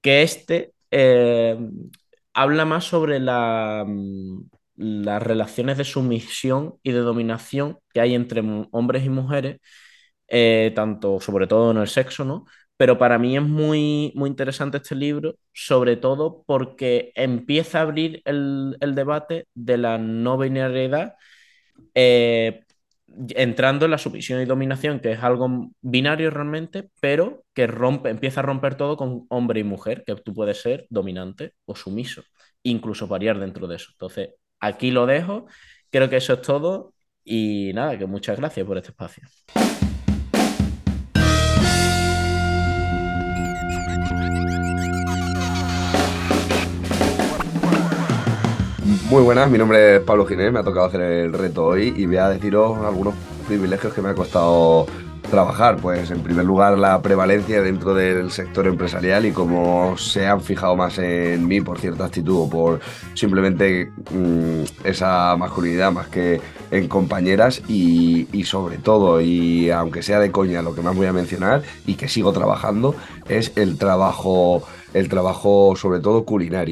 [0.00, 1.56] Que este eh,
[2.34, 3.86] habla más sobre la,
[4.76, 8.42] las relaciones de sumisión y de dominación que hay entre
[8.72, 9.60] hombres y mujeres,
[10.28, 12.46] eh, tanto sobre todo en el sexo, ¿no?
[12.82, 18.20] Pero para mí es muy, muy interesante este libro, sobre todo porque empieza a abrir
[18.24, 21.14] el, el debate de la no binariedad,
[21.94, 22.64] eh,
[23.36, 28.40] entrando en la sumisión y dominación, que es algo binario realmente, pero que rompe, empieza
[28.40, 32.24] a romper todo con hombre y mujer, que tú puedes ser dominante o sumiso,
[32.64, 33.90] incluso variar dentro de eso.
[33.92, 35.46] Entonces, aquí lo dejo
[35.88, 39.22] creo que eso es todo y nada, que muchas gracias por este espacio.
[49.12, 52.06] Muy buenas, mi nombre es Pablo Ginés, me ha tocado hacer el reto hoy y
[52.06, 53.12] voy a deciros algunos
[53.46, 54.86] privilegios que me ha costado
[55.30, 55.76] trabajar.
[55.76, 60.76] Pues en primer lugar la prevalencia dentro del sector empresarial y cómo se han fijado
[60.76, 62.80] más en mí por cierta actitud o por
[63.12, 66.40] simplemente mmm, esa masculinidad más que
[66.70, 71.06] en compañeras y, y sobre todo, y aunque sea de coña lo que más voy
[71.06, 72.94] a mencionar y que sigo trabajando,
[73.28, 74.62] es el trabajo,
[74.94, 76.70] el trabajo sobre todo culinario.